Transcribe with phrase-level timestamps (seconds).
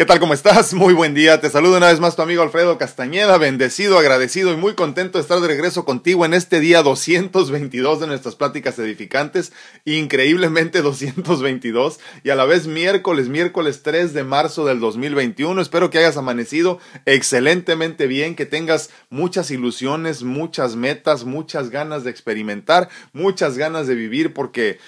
[0.00, 0.18] ¿Qué tal?
[0.18, 0.72] ¿Cómo estás?
[0.72, 1.42] Muy buen día.
[1.42, 5.22] Te saludo una vez más tu amigo Alfredo Castañeda, bendecido, agradecido y muy contento de
[5.22, 9.52] estar de regreso contigo en este día 222 de nuestras pláticas edificantes.
[9.84, 15.60] Increíblemente 222 y a la vez miércoles, miércoles 3 de marzo del 2021.
[15.60, 22.10] Espero que hayas amanecido excelentemente bien, que tengas muchas ilusiones, muchas metas, muchas ganas de
[22.10, 24.78] experimentar, muchas ganas de vivir porque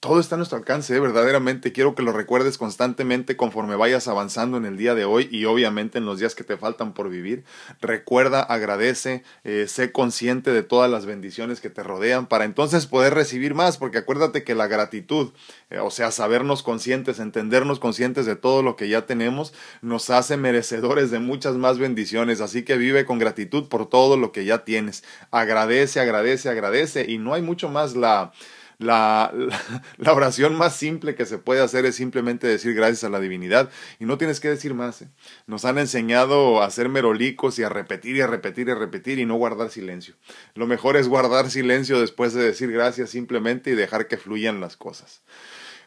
[0.00, 0.98] todo está a nuestro alcance, ¿eh?
[1.00, 1.72] verdaderamente.
[1.72, 5.98] Quiero que lo recuerdes constantemente conforme vayas avanzando en el día de hoy y obviamente
[5.98, 7.44] en los días que te faltan por vivir.
[7.82, 13.12] Recuerda, agradece, eh, sé consciente de todas las bendiciones que te rodean para entonces poder
[13.12, 15.32] recibir más, porque acuérdate que la gratitud,
[15.68, 20.38] eh, o sea, sabernos conscientes, entendernos conscientes de todo lo que ya tenemos, nos hace
[20.38, 22.40] merecedores de muchas más bendiciones.
[22.40, 25.04] Así que vive con gratitud por todo lo que ya tienes.
[25.30, 28.32] Agradece, agradece, agradece y no hay mucho más la
[28.80, 29.30] la,
[29.98, 33.70] la, oración más simple que se puede hacer es simplemente decir gracias a la divinidad
[33.98, 35.02] y no tienes que decir más.
[35.02, 35.08] ¿eh?
[35.46, 39.18] Nos han enseñado a ser merolicos y a repetir y a repetir y a repetir
[39.18, 40.14] y no guardar silencio.
[40.54, 44.78] Lo mejor es guardar silencio después de decir gracias simplemente y dejar que fluyan las
[44.78, 45.22] cosas.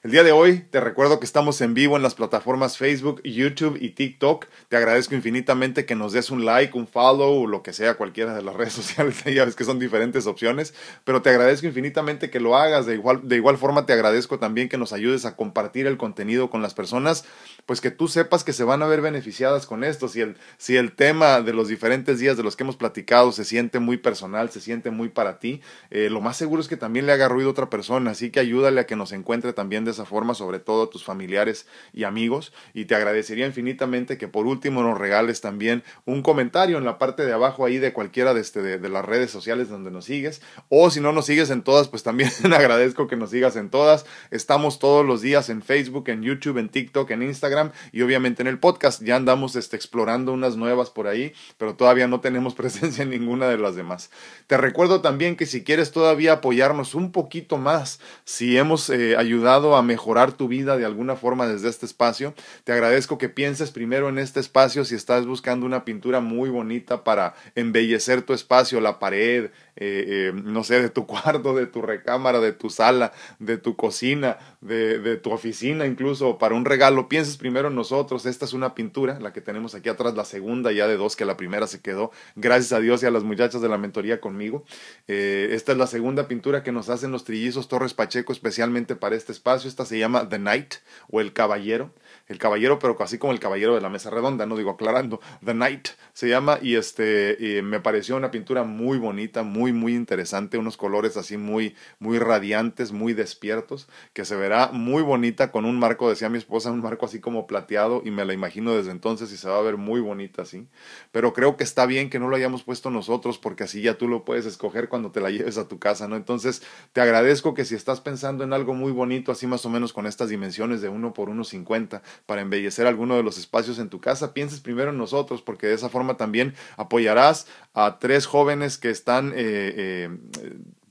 [0.03, 3.77] El día de hoy te recuerdo que estamos en vivo en las plataformas Facebook, YouTube
[3.79, 4.47] y TikTok.
[4.67, 8.41] Te agradezco infinitamente que nos des un like, un follow lo que sea, cualquiera de
[8.41, 9.23] las redes sociales.
[9.23, 10.73] ya ves que son diferentes opciones,
[11.05, 12.85] pero te agradezco infinitamente que lo hagas.
[12.85, 16.49] De igual, de igual forma te agradezco también que nos ayudes a compartir el contenido
[16.49, 17.23] con las personas,
[17.65, 20.09] pues que tú sepas que se van a ver beneficiadas con esto.
[20.09, 23.45] Si el, si el tema de los diferentes días de los que hemos platicado se
[23.45, 27.05] siente muy personal, se siente muy para ti, eh, lo más seguro es que también
[27.05, 28.11] le haga ruido a otra persona.
[28.11, 31.03] Así que ayúdale a que nos encuentre también de esa forma, sobre todo a tus
[31.03, 32.53] familiares y amigos.
[32.73, 37.25] Y te agradecería infinitamente que por último nos regales también un comentario en la parte
[37.25, 40.41] de abajo ahí de cualquiera de, este, de, las redes sociales donde nos sigues.
[40.69, 44.05] O si no nos sigues en todas, pues también agradezco que nos sigas en todas.
[44.31, 48.47] Estamos todos los días en Facebook, en YouTube, en TikTok, en Instagram y obviamente en
[48.47, 49.03] el podcast.
[49.03, 53.47] Ya andamos este, explorando unas nuevas por ahí, pero todavía no tenemos presencia en ninguna
[53.47, 54.09] de las demás.
[54.47, 59.75] Te recuerdo también que si quieres todavía apoyarnos un poquito más, si hemos eh, ayudado
[59.75, 62.33] a mejorar tu vida de alguna forma desde este espacio.
[62.63, 67.03] Te agradezco que pienses primero en este espacio si estás buscando una pintura muy bonita
[67.03, 71.81] para embellecer tu espacio, la pared, eh, eh, no sé, de tu cuarto, de tu
[71.81, 77.09] recámara, de tu sala, de tu cocina, de, tu oficina, incluso para un regalo.
[77.09, 78.25] Pienses primero en nosotros.
[78.25, 81.25] Esta es una pintura, la que tenemos aquí atrás, la segunda ya de dos, que
[81.25, 84.63] la primera se quedó, gracias a Dios y a las muchachas de la mentoría conmigo.
[85.07, 89.15] Eh, esta es la segunda pintura que nos hacen los trillizos Torres Pacheco especialmente para
[89.15, 89.69] este espacio.
[89.69, 90.75] Esta se llama The Knight
[91.09, 91.91] o El Caballero
[92.27, 95.53] el caballero, pero casi como el caballero de la mesa redonda, no digo aclarando, The
[95.53, 100.77] Knight se llama y este me pareció una pintura muy bonita, muy muy interesante, unos
[100.77, 106.09] colores así muy muy radiantes, muy despiertos, que se verá muy bonita con un marco,
[106.09, 109.37] decía mi esposa, un marco así como plateado y me la imagino desde entonces y
[109.37, 110.67] se va a ver muy bonita así.
[111.11, 114.07] Pero creo que está bien que no lo hayamos puesto nosotros porque así ya tú
[114.07, 116.15] lo puedes escoger cuando te la lleves a tu casa, ¿no?
[116.15, 116.63] Entonces,
[116.93, 120.05] te agradezco que si estás pensando en algo muy bonito, así más o menos con
[120.07, 123.99] estas dimensiones de uno por uno cincuenta para embellecer alguno de los espacios en tu
[123.99, 128.89] casa, pienses primero en nosotros, porque de esa forma también apoyarás a tres jóvenes que
[128.89, 130.09] están eh, eh,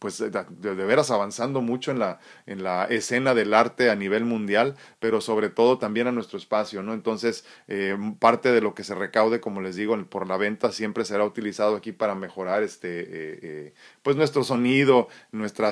[0.03, 4.75] pues de, veras avanzando mucho en la, en la escena del arte a nivel mundial,
[4.98, 6.93] pero sobre todo también a nuestro espacio, ¿no?
[6.93, 11.04] Entonces, eh, parte de lo que se recaude, como les digo, por la venta siempre
[11.04, 15.71] será utilizado aquí para mejorar este, eh, eh, pues nuestro sonido, nuestra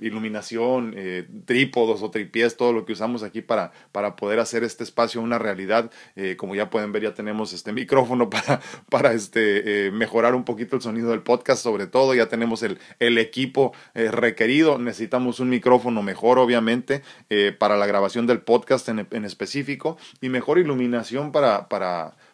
[0.00, 0.94] iluminación,
[1.44, 5.38] trípodos o tripiés, todo lo que usamos aquí para, para poder hacer este espacio una
[5.38, 5.90] realidad.
[6.36, 10.82] como ya pueden ver, ya tenemos este micrófono para, para este, mejorar un poquito el
[10.82, 14.78] sonido del podcast, sobre todo, ya tenemos el, el equipo eh, requerido.
[14.78, 20.28] Necesitamos un micrófono mejor, obviamente, eh, para la grabación del podcast en, en, específico y
[20.28, 22.16] mejor iluminación para, para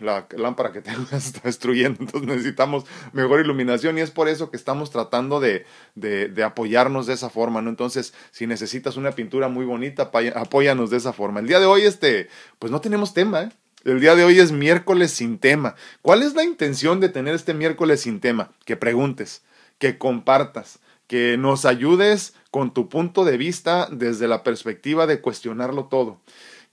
[0.00, 4.50] la lámpara que tengo se está destruyendo, entonces necesitamos mejor iluminación y es por eso
[4.50, 7.70] que estamos tratando de, de, apoyarnos de esa forma, ¿no?
[7.70, 11.40] Entonces, si necesitas una pintura muy bonita, apóyanos de esa forma.
[11.40, 12.28] El día de hoy, este,
[12.58, 13.50] pues no tenemos tema, ¿eh?
[13.84, 15.74] El día de hoy es miércoles sin tema.
[16.02, 18.50] ¿Cuál es la intención de tener este miércoles sin tema?
[18.66, 19.42] Que preguntes
[19.78, 25.86] que compartas, que nos ayudes con tu punto de vista desde la perspectiva de cuestionarlo
[25.86, 26.20] todo.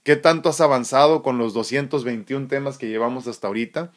[0.08, 3.92] ¿Qué tanto has avanzado con los 221 temas que llevamos hasta ahorita?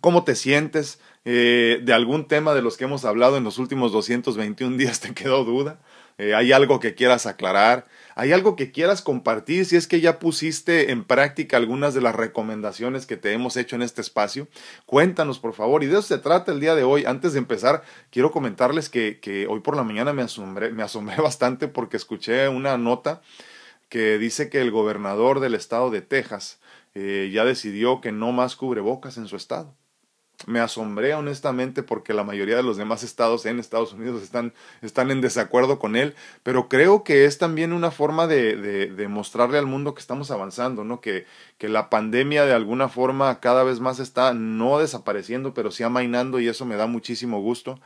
[0.00, 0.98] ¿Cómo te sientes?
[1.26, 5.12] Eh, ¿De algún tema de los que hemos hablado en los últimos 221 días te
[5.14, 5.78] quedó duda?
[6.16, 7.84] Eh, ¿Hay algo que quieras aclarar?
[8.14, 12.14] ¿Hay algo que quieras compartir si es que ya pusiste en práctica algunas de las
[12.14, 14.48] recomendaciones que te hemos hecho en este espacio?
[14.86, 15.84] Cuéntanos, por favor.
[15.84, 17.04] Y de eso se trata el día de hoy.
[17.04, 21.16] Antes de empezar, quiero comentarles que, que hoy por la mañana me asombré, me asombré
[21.22, 23.20] bastante porque escuché una nota
[23.94, 26.58] que dice que el gobernador del estado de Texas
[26.96, 29.72] eh, ya decidió que no más cubrebocas en su estado
[30.48, 34.52] me asombré honestamente porque la mayoría de los demás estados en Estados Unidos están,
[34.82, 39.06] están en desacuerdo con él, pero creo que es también una forma de, de, de
[39.06, 41.00] mostrarle al mundo que estamos avanzando, ¿no?
[41.00, 41.24] Que,
[41.56, 46.40] que la pandemia de alguna forma cada vez más está no desapareciendo, pero sí amainando
[46.40, 47.78] y eso me da muchísimo gusto.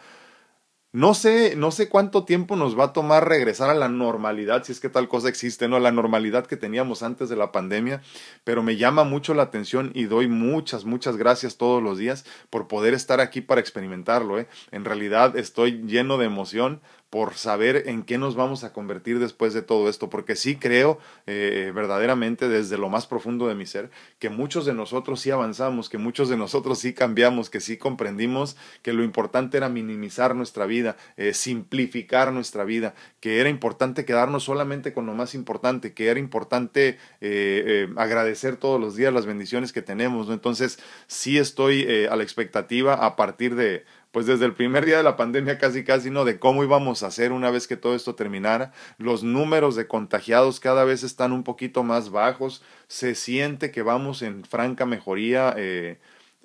[0.93, 4.73] No sé, no sé cuánto tiempo nos va a tomar regresar a la normalidad, si
[4.73, 5.79] es que tal cosa existe, ¿no?
[5.79, 8.00] La normalidad que teníamos antes de la pandemia,
[8.43, 12.69] pero me llama mucho la atención y doy muchas, muchas gracias todos los días por
[12.69, 14.49] poder estar aquí para experimentarlo, ¿eh?
[14.70, 19.55] En realidad estoy lleno de emoción por saber en qué nos vamos a convertir después
[19.55, 23.90] de todo esto, porque sí creo eh, verdaderamente desde lo más profundo de mi ser
[24.19, 28.56] que muchos de nosotros sí avanzamos, que muchos de nosotros sí cambiamos, que sí comprendimos
[28.82, 34.44] que lo importante era minimizar nuestra vida, eh, simplificar nuestra vida, que era importante quedarnos
[34.44, 39.26] solamente con lo más importante, que era importante eh, eh agradecer todos los días las
[39.26, 40.28] bendiciones que tenemos.
[40.31, 44.96] Entonces sí estoy eh, a la expectativa a partir de pues desde el primer día
[44.96, 46.25] de la pandemia casi casi, ¿no?
[46.25, 48.72] De cómo íbamos a hacer una vez que todo esto terminara.
[48.96, 52.62] Los números de contagiados cada vez están un poquito más bajos.
[52.87, 55.55] Se siente que vamos en franca mejoría.
[55.56, 55.99] Eh,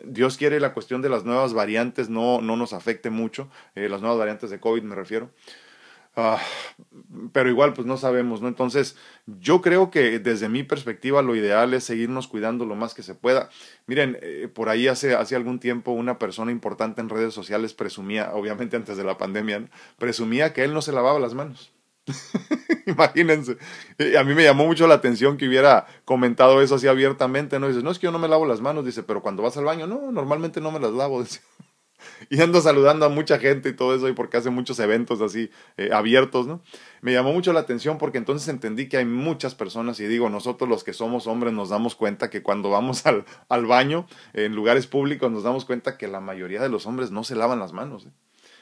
[0.03, 4.01] Dios quiere la cuestión de las nuevas variantes no, no nos afecte mucho, eh, las
[4.01, 5.29] nuevas variantes de COVID me refiero.
[6.15, 6.37] Uh,
[7.31, 8.47] pero igual pues no sabemos, ¿no?
[8.47, 8.95] Entonces
[9.25, 13.15] yo creo que desde mi perspectiva lo ideal es seguirnos cuidando lo más que se
[13.15, 13.49] pueda.
[13.87, 18.31] Miren, eh, por ahí hace, hace algún tiempo una persona importante en redes sociales presumía,
[18.33, 19.67] obviamente antes de la pandemia, ¿no?
[19.97, 21.73] presumía que él no se lavaba las manos.
[22.85, 23.57] Imagínense.
[24.19, 27.69] A mí me llamó mucho la atención que hubiera comentado eso así abiertamente, ¿no?
[27.69, 29.65] Dice, no es que yo no me lavo las manos, dice, pero cuando vas al
[29.65, 31.23] baño, no, normalmente no me las lavo.
[31.23, 31.41] Dice
[32.29, 35.49] y ando saludando a mucha gente y todo eso, y porque hace muchos eventos así
[35.77, 36.61] eh, abiertos, ¿no?
[37.01, 40.69] Me llamó mucho la atención porque entonces entendí que hay muchas personas, y digo, nosotros
[40.69, 44.87] los que somos hombres nos damos cuenta que cuando vamos al, al baño, en lugares
[44.87, 48.05] públicos, nos damos cuenta que la mayoría de los hombres no se lavan las manos.
[48.05, 48.11] ¿eh?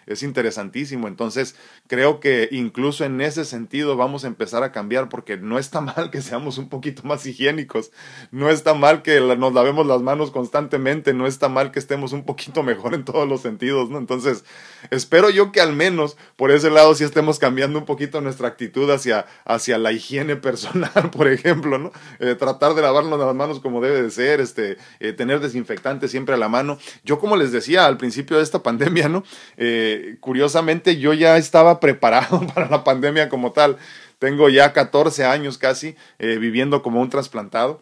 [0.05, 1.07] Es interesantísimo.
[1.07, 1.55] Entonces,
[1.87, 6.11] creo que incluso en ese sentido vamos a empezar a cambiar porque no está mal
[6.11, 7.91] que seamos un poquito más higiénicos,
[8.31, 12.25] no está mal que nos lavemos las manos constantemente, no está mal que estemos un
[12.25, 13.97] poquito mejor en todos los sentidos, ¿no?
[13.97, 14.43] Entonces,
[14.89, 18.89] espero yo que al menos por ese lado sí estemos cambiando un poquito nuestra actitud
[18.89, 21.91] hacia, hacia la higiene personal, por ejemplo, ¿no?
[22.19, 26.35] Eh, tratar de lavarnos las manos como debe de ser, este, eh, tener desinfectante siempre
[26.35, 26.77] a la mano.
[27.03, 29.23] Yo como les decía al principio de esta pandemia, ¿no?
[29.57, 33.77] Eh, curiosamente yo ya estaba preparado para la pandemia como tal.
[34.19, 37.81] Tengo ya 14 años casi eh, viviendo como un trasplantado.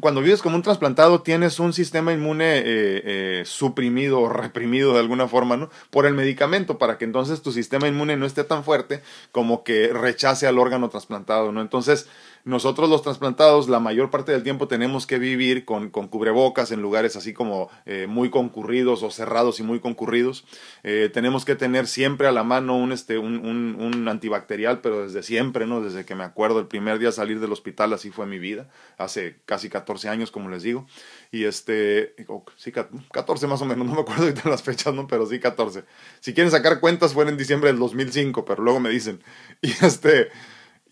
[0.00, 5.00] Cuando vives como un trasplantado tienes un sistema inmune eh, eh, suprimido o reprimido de
[5.00, 5.68] alguna forma, ¿no?
[5.90, 9.02] Por el medicamento, para que entonces tu sistema inmune no esté tan fuerte
[9.32, 11.60] como que rechace al órgano trasplantado, ¿no?
[11.60, 12.08] Entonces,
[12.44, 16.82] nosotros los trasplantados la mayor parte del tiempo tenemos que vivir con, con cubrebocas en
[16.82, 20.44] lugares así como eh, muy concurridos o cerrados y muy concurridos.
[20.82, 25.22] Eh, tenemos que tener siempre a la mano un, este, un, un, antibacterial, pero desde
[25.22, 25.80] siempre, ¿no?
[25.80, 28.68] Desde que me acuerdo, el primer día salir del hospital así fue mi vida,
[28.98, 30.86] hace casi 14 años, como les digo.
[31.30, 32.14] Y este,
[32.56, 35.06] sí, 14 más o menos, no me acuerdo ahorita las fechas, ¿no?
[35.06, 35.84] Pero sí 14.
[36.20, 39.22] Si quieren sacar cuentas, fue en diciembre del 2005, pero luego me dicen.
[39.64, 40.28] Y este,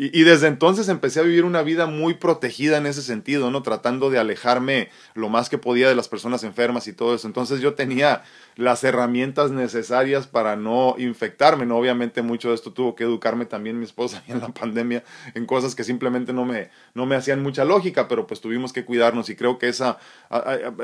[0.02, 3.62] y, desde entonces empecé a vivir una vida muy protegida en ese sentido, ¿no?
[3.62, 7.26] Tratando de alejarme lo más que podía de las personas enfermas y todo eso.
[7.26, 8.22] Entonces yo tenía
[8.60, 11.78] las herramientas necesarias para no infectarme, ¿no?
[11.78, 15.02] Obviamente mucho de esto tuvo que educarme también mi esposa en la pandemia
[15.34, 18.84] en cosas que simplemente no me, no me hacían mucha lógica, pero pues tuvimos que
[18.84, 19.98] cuidarnos y creo que esa,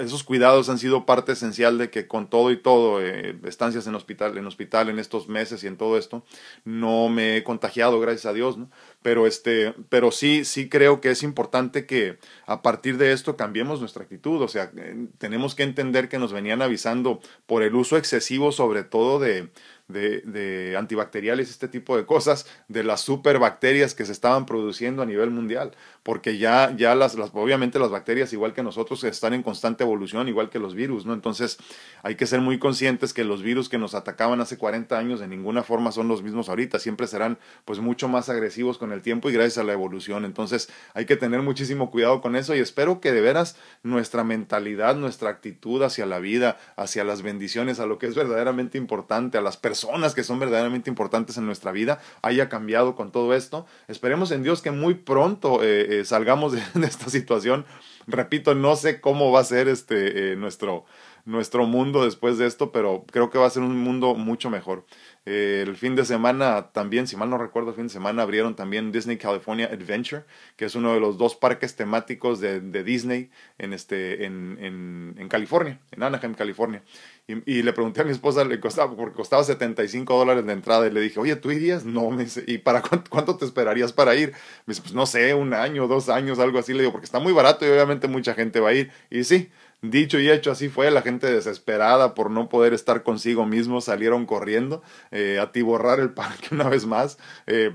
[0.01, 3.95] esos cuidados han sido parte esencial de que con todo y todo, eh, estancias en
[3.95, 6.25] hospital, en hospital en estos meses y en todo esto,
[6.65, 8.71] no me he contagiado, gracias a Dios, ¿no?
[9.03, 13.81] pero este, pero sí, sí creo que es importante que a partir de esto cambiemos
[13.81, 17.97] nuestra actitud, o sea, eh, tenemos que entender que nos venían avisando por el uso
[17.97, 19.51] excesivo, sobre todo de,
[19.89, 25.07] de, de, antibacteriales, este tipo de cosas, de las superbacterias que se estaban produciendo a
[25.07, 29.43] nivel mundial, porque ya, ya las, las, obviamente las bacterias, igual que nosotros, están en
[29.43, 31.15] constante evolución, igual que los virus, ¿no?
[31.15, 31.59] Entonces
[32.03, 35.29] hay que ser muy conscientes que los virus que nos atacaban hace 40 años de
[35.29, 39.31] ninguna forma son los mismos ahorita, siempre serán pues mucho más agresivos con el tiempo
[39.31, 40.25] y gracias a la evolución.
[40.25, 44.97] Entonces hay que tener muchísimo cuidado con eso y espero que de veras nuestra mentalidad,
[44.97, 49.41] nuestra actitud hacia la vida, hacia las bendiciones, a lo que es verdaderamente importante, a
[49.41, 53.67] las personas, personas que son verdaderamente importantes en nuestra vida haya cambiado con todo esto.
[53.89, 57.67] Esperemos en Dios que muy pronto eh, eh, salgamos de, esta situación.
[58.07, 60.87] Repito, no sé cómo va a ser este, eh, nuestro,
[61.27, 64.87] nuestro mundo después de esto, pero creo que va a ser un mundo mucho mejor.
[65.27, 68.93] El fin de semana también, si mal no recuerdo, el fin de semana abrieron también
[68.93, 70.23] Disney California Adventure,
[70.55, 75.17] que es uno de los dos parques temáticos de, de Disney en, este, en, en,
[75.19, 76.85] en, California, en Anaheim, California.
[77.27, 80.93] Y, le pregunté a mi esposa, le costaba, porque costaba 75 dólares de entrada, y
[80.93, 81.85] le dije, oye, ¿tú irías?
[81.85, 84.31] No, me ¿y para cuánto, cuánto, te esperarías para ir?
[84.65, 86.73] Me dice, pues no sé, un año, dos años, algo así.
[86.73, 88.93] Le digo, porque está muy barato y obviamente mucha gente va a ir.
[89.11, 89.51] Y sí,
[89.91, 90.91] Dicho y hecho, así fue.
[90.91, 96.13] La gente desesperada por no poder estar consigo mismo salieron corriendo eh, a tiborrar el
[96.13, 97.19] parque una vez más.
[97.47, 97.75] Eh,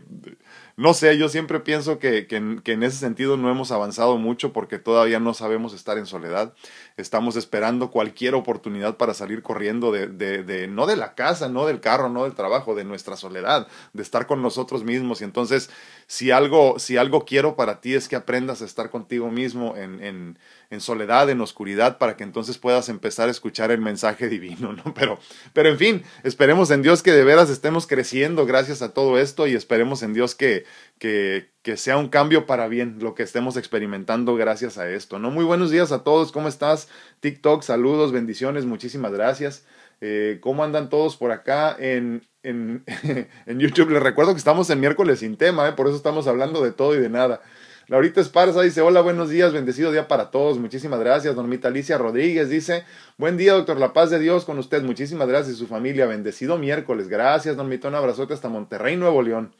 [0.77, 4.79] no sé, yo siempre pienso que, que, en ese sentido no hemos avanzado mucho porque
[4.79, 6.53] todavía no sabemos estar en soledad.
[6.97, 11.79] Estamos esperando cualquier oportunidad para salir corriendo de, de, no de la casa, no del
[11.79, 15.21] carro, no del trabajo, de nuestra soledad, de estar con nosotros mismos.
[15.21, 15.69] Y entonces,
[16.07, 20.03] si algo, si algo quiero para ti es que aprendas a estar contigo mismo en,
[20.03, 24.73] en, en soledad, en oscuridad, para que entonces puedas empezar a escuchar el mensaje divino,
[24.73, 24.93] ¿no?
[25.01, 25.19] Pero,
[25.53, 29.47] pero en fin, esperemos en Dios que de veras estemos creciendo gracias a todo esto
[29.47, 30.65] y esperemos en Dios que,
[31.01, 35.17] que, que, sea un cambio para bien lo que estemos experimentando gracias a esto.
[35.17, 35.31] ¿no?
[35.31, 36.89] Muy buenos días a todos, ¿cómo estás?
[37.21, 39.65] TikTok, saludos, bendiciones, muchísimas gracias.
[39.99, 42.83] Eh, ¿Cómo andan todos por acá en, en,
[43.47, 43.89] en, YouTube?
[43.89, 45.71] Les recuerdo que estamos en miércoles sin tema, ¿eh?
[45.71, 47.41] por eso estamos hablando de todo y de nada.
[47.87, 51.35] Laurita Esparza dice, hola, buenos días, bendecido día para todos, muchísimas gracias.
[51.35, 52.85] Normita Alicia Rodríguez dice,
[53.17, 56.59] buen día, doctor, la paz de Dios con usted, muchísimas gracias y su familia, bendecido
[56.59, 59.51] miércoles, gracias, Normita, un abrazote hasta Monterrey, Nuevo León.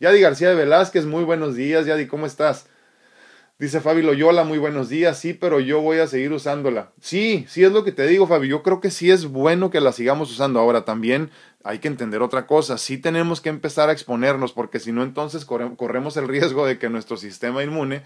[0.00, 1.86] Yadi García de Velázquez, muy buenos días.
[1.86, 2.66] Yadi, ¿cómo estás?
[3.60, 5.16] Dice Fabi Loyola, muy buenos días.
[5.16, 6.90] Sí, pero yo voy a seguir usándola.
[7.00, 8.48] Sí, sí es lo que te digo, Fabi.
[8.48, 10.58] Yo creo que sí es bueno que la sigamos usando.
[10.58, 11.30] Ahora también
[11.62, 12.76] hay que entender otra cosa.
[12.76, 16.90] Sí tenemos que empezar a exponernos, porque si no, entonces corremos el riesgo de que
[16.90, 18.02] nuestro sistema inmune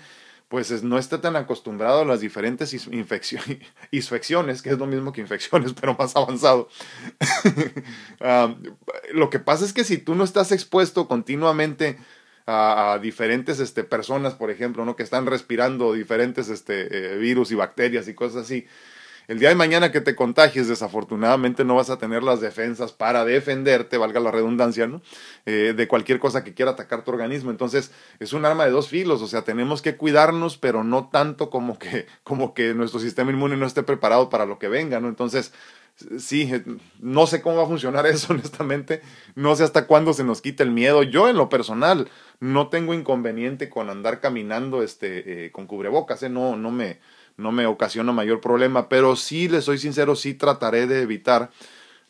[0.48, 3.62] pues no está tan acostumbrado a las diferentes infecciones,
[4.62, 6.68] que es lo mismo que infecciones, pero más avanzado.
[9.12, 11.98] lo que pasa es que si tú no estás expuesto continuamente
[12.46, 14.96] a, diferentes este, personas, por ejemplo, ¿no?
[14.96, 18.66] que están respirando diferentes este, eh, virus y bacterias y cosas así,
[19.28, 23.26] el día de mañana que te contagies, desafortunadamente no vas a tener las defensas para
[23.26, 25.02] defenderte, valga la redundancia, ¿no?
[25.44, 27.50] Eh, de cualquier cosa que quiera atacar tu organismo.
[27.50, 31.50] Entonces, es un arma de dos filos, o sea, tenemos que cuidarnos, pero no tanto
[31.50, 35.08] como que, como que nuestro sistema inmune no esté preparado para lo que venga, ¿no?
[35.08, 35.52] Entonces,
[36.18, 36.64] sí, eh,
[36.98, 39.02] no sé cómo va a funcionar eso, honestamente.
[39.34, 41.02] No sé hasta cuándo se nos quita el miedo.
[41.02, 42.08] Yo, en lo personal,
[42.40, 46.30] no tengo inconveniente con andar caminando este, eh, con cubrebocas, ¿eh?
[46.30, 46.98] No, no me
[47.38, 51.50] no me ocasiona mayor problema, pero sí, les soy sincero, sí trataré de evitar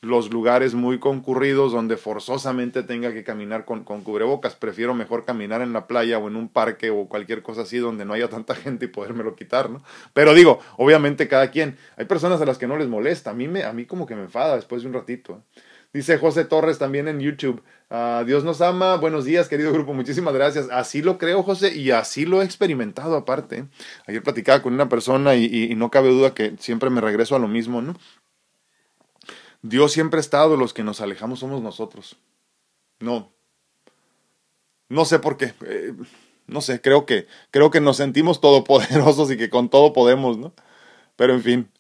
[0.00, 4.54] los lugares muy concurridos donde forzosamente tenga que caminar con, con, cubrebocas.
[4.54, 8.04] Prefiero mejor caminar en la playa o en un parque o cualquier cosa así donde
[8.04, 9.82] no haya tanta gente y podérmelo quitar, ¿no?
[10.12, 11.76] Pero digo, obviamente cada quien.
[11.96, 13.30] Hay personas a las que no les molesta.
[13.30, 15.42] A mí, me, a mí como que me enfada después de un ratito.
[15.92, 17.62] Dice José Torres también en YouTube.
[17.90, 18.96] Uh, Dios nos ama.
[18.96, 19.94] Buenos días, querido grupo.
[19.94, 20.68] Muchísimas gracias.
[20.70, 23.66] Así lo creo, José, y así lo he experimentado aparte.
[24.06, 27.48] Ayer platicaba con una persona y no cabe duda que siempre me regreso a lo
[27.48, 27.94] mismo, ¿no?
[29.62, 32.16] Dios siempre ha estado, los que nos alejamos somos nosotros.
[33.00, 33.32] No.
[34.88, 35.54] No sé por qué.
[35.66, 35.94] Eh,
[36.46, 40.52] no sé, creo que, creo que nos sentimos todopoderosos y que con todo podemos, ¿no?
[41.16, 41.70] Pero en fin,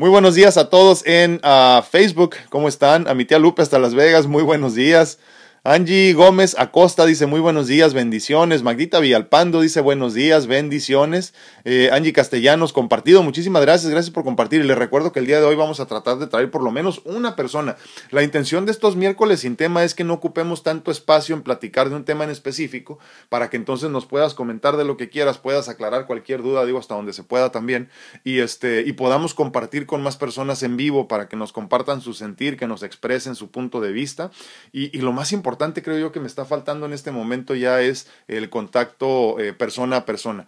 [0.00, 2.34] muy buenos días a todos en uh, Facebook.
[2.48, 3.06] ¿Cómo están?
[3.06, 4.26] A mi tía Lupe hasta Las Vegas.
[4.26, 5.18] Muy buenos días.
[5.62, 8.62] Angie Gómez Acosta dice muy buenos días, bendiciones.
[8.62, 11.34] Magdita Villalpando dice buenos días, bendiciones.
[11.66, 14.62] Eh, Angie Castellanos, compartido, muchísimas gracias, gracias por compartir.
[14.62, 16.70] Y les recuerdo que el día de hoy vamos a tratar de traer por lo
[16.70, 17.76] menos una persona.
[18.10, 21.90] La intención de estos miércoles sin tema es que no ocupemos tanto espacio en platicar
[21.90, 22.98] de un tema en específico
[23.28, 26.78] para que entonces nos puedas comentar de lo que quieras, puedas aclarar cualquier duda, digo
[26.78, 27.90] hasta donde se pueda también,
[28.24, 32.14] y, este, y podamos compartir con más personas en vivo para que nos compartan su
[32.14, 34.30] sentir, que nos expresen su punto de vista.
[34.72, 37.56] Y, y lo más importante, importante creo yo que me está faltando en este momento
[37.56, 40.46] ya es el contacto eh, persona a persona.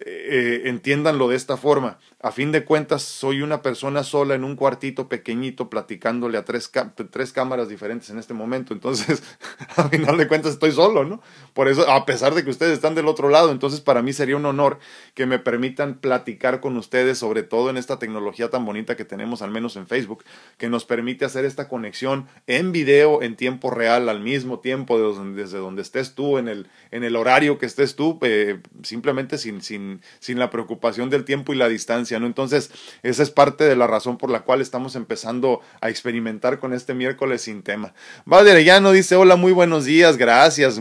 [0.00, 1.98] Eh, entiéndanlo de esta forma.
[2.20, 6.70] A fin de cuentas, soy una persona sola en un cuartito pequeñito platicándole a tres,
[7.10, 8.72] tres cámaras diferentes en este momento.
[8.72, 9.22] Entonces,
[9.76, 11.20] a final de cuentas, estoy solo, ¿no?
[11.52, 14.36] Por eso, a pesar de que ustedes están del otro lado, entonces para mí sería
[14.36, 14.78] un honor
[15.14, 19.42] que me permitan platicar con ustedes, sobre todo en esta tecnología tan bonita que tenemos,
[19.42, 20.22] al menos en Facebook,
[20.58, 24.98] que nos permite hacer esta conexión en video, en tiempo real, al mismo tiempo,
[25.34, 29.60] desde donde estés tú, en el, en el horario que estés tú, eh, simplemente sin,
[29.60, 29.87] sin
[30.20, 32.26] sin, la preocupación del tiempo y la distancia, ¿no?
[32.26, 32.70] Entonces,
[33.02, 36.94] esa es parte de la razón por la cual estamos empezando a experimentar con este
[36.94, 37.94] miércoles sin tema.
[38.24, 40.78] Vale no dice, hola, muy buenos días, gracias,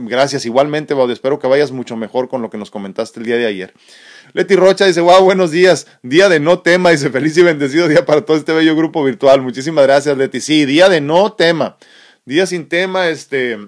[0.00, 3.36] gracias igualmente, Baudio, espero que vayas mucho mejor con lo que nos comentaste el día
[3.36, 3.74] de ayer.
[4.32, 8.06] Leti Rocha dice, wow, buenos días, día de no tema, dice, feliz y bendecido día
[8.06, 11.76] para todo este bello grupo virtual, muchísimas gracias, Leti, sí, día de no tema,
[12.24, 13.58] día sin tema, este,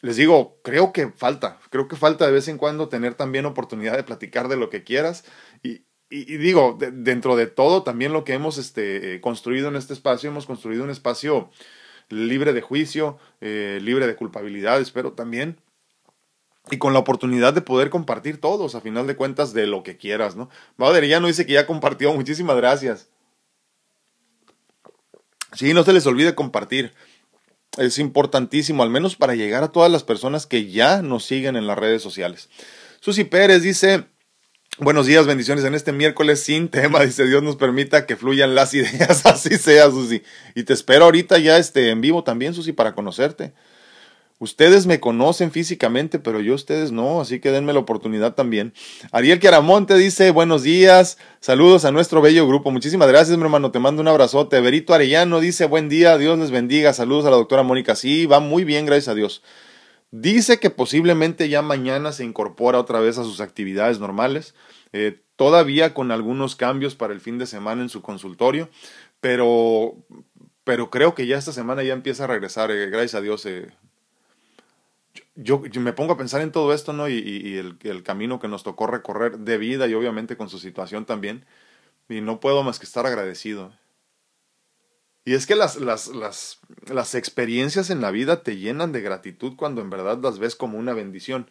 [0.00, 3.96] les digo, creo que falta, creo que falta de vez en cuando tener también oportunidad
[3.96, 5.24] de platicar de lo que quieras
[5.62, 10.30] y, digo, dentro de todo, también lo que hemos este, eh, construido en este espacio,
[10.30, 11.50] hemos construido un espacio
[12.08, 15.60] libre de juicio, eh, libre de culpabilidades, pero también
[16.70, 19.96] y con la oportunidad de poder compartir todos, a final de cuentas, de lo que
[19.96, 20.50] quieras, ¿no?
[20.76, 20.92] no
[21.26, 23.08] dice que ya compartió, muchísimas gracias.
[25.54, 26.92] Sí, no se les olvide compartir.
[27.76, 31.66] Es importantísimo, al menos para llegar a todas las personas que ya nos siguen en
[31.66, 32.48] las redes sociales.
[33.00, 34.06] Susi Pérez dice,
[34.80, 37.00] Buenos días, bendiciones en este miércoles sin tema.
[37.04, 40.22] Dice Dios nos permita que fluyan las ideas, así sea, Susi.
[40.54, 43.54] Y te espero ahorita ya este, en vivo también, Susi, para conocerte.
[44.40, 48.72] Ustedes me conocen físicamente, pero yo ustedes no, así que denme la oportunidad también.
[49.10, 52.70] Ariel Quiaramonte dice, buenos días, saludos a nuestro bello grupo.
[52.70, 54.60] Muchísimas gracias, mi hermano, te mando un abrazote.
[54.60, 56.92] Berito Arellano dice, buen día, Dios les bendiga.
[56.92, 57.96] Saludos a la doctora Mónica.
[57.96, 59.42] Sí, va muy bien, gracias a Dios.
[60.12, 64.54] Dice que posiblemente ya mañana se incorpora otra vez a sus actividades normales,
[64.92, 68.70] eh, todavía con algunos cambios para el fin de semana en su consultorio,
[69.20, 69.96] pero,
[70.62, 73.44] pero creo que ya esta semana ya empieza a regresar, eh, gracias a Dios.
[73.44, 73.66] Eh.
[75.40, 77.08] Yo, me pongo a pensar en todo esto, ¿no?
[77.08, 81.46] Y, el, camino que nos tocó recorrer de vida y obviamente con su situación también.
[82.08, 83.72] Y no puedo más que estar agradecido.
[85.24, 89.54] Y es que las, las, las, las experiencias en la vida te llenan de gratitud
[89.54, 91.48] cuando en verdad las ves como una bendición.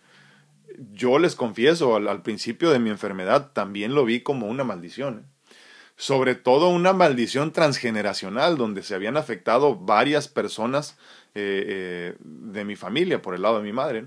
[0.92, 5.28] Yo les confieso, al, principio de mi enfermedad también lo vi como una maldición.
[5.96, 10.98] Sobre todo una maldición transgeneracional, donde se habían afectado varias personas
[11.40, 14.06] eh, eh, de mi familia, por el lado de mi madre.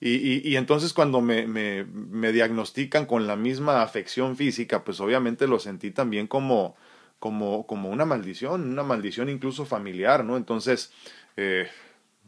[0.00, 4.98] Y, y, y, entonces cuando me, me, me, diagnostican con la misma afección física, pues
[5.00, 6.74] obviamente lo sentí también como,
[7.20, 10.36] como, como una maldición, una maldición incluso familiar, ¿no?
[10.36, 10.92] Entonces,
[11.36, 11.68] eh,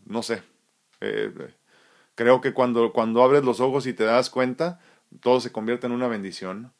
[0.07, 0.42] no sé,
[2.14, 4.80] creo que cuando, cuando abres los ojos y te das cuenta,
[5.20, 6.72] todo se convierte en una bendición.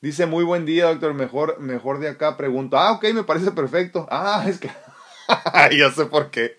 [0.00, 2.78] Dice, muy buen día, doctor, mejor, mejor de acá, pregunto.
[2.78, 4.06] Ah, ok, me parece perfecto.
[4.08, 4.70] Ah, es que,
[5.78, 6.56] ya sé por qué.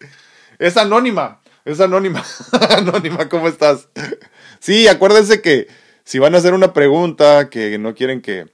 [0.59, 2.23] Es anónima, es anónima.
[2.69, 3.89] anónima, ¿cómo estás?
[4.59, 5.67] sí, acuérdense que
[6.03, 8.45] si van a hacer una pregunta que no quieren que,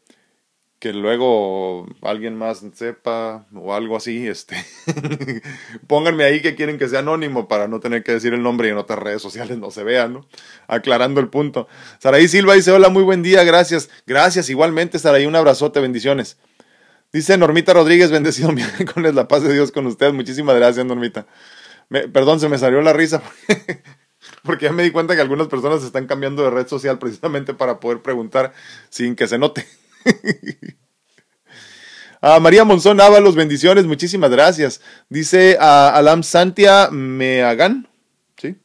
[0.80, 4.58] que luego alguien más sepa o algo así, este,
[5.88, 8.71] pónganme ahí que quieren que sea anónimo para no tener que decir el nombre y
[8.71, 10.28] en otras redes sociales no se vean, ¿no?
[10.67, 11.67] Aclarando el punto.
[11.99, 13.89] Saraí Silva dice, hola, muy buen día, gracias.
[14.06, 16.38] Gracias, igualmente, Saraí, un abrazote, bendiciones.
[17.13, 20.13] Dice Normita Rodríguez, bendecido miércoles, la paz de Dios con ustedes.
[20.13, 21.28] Muchísimas gracias, Normita.
[22.12, 23.84] perdón, se me salió la risa porque,
[24.43, 27.80] porque ya me di cuenta que algunas personas están cambiando de red social precisamente para
[27.80, 28.54] poder preguntar
[28.89, 29.65] sin que se note.
[32.26, 34.80] A María Monzón Ábalos, bendiciones, muchísimas gracias.
[35.10, 37.89] Dice a Alam Santia Meagan.
[38.38, 38.56] ¿Sí?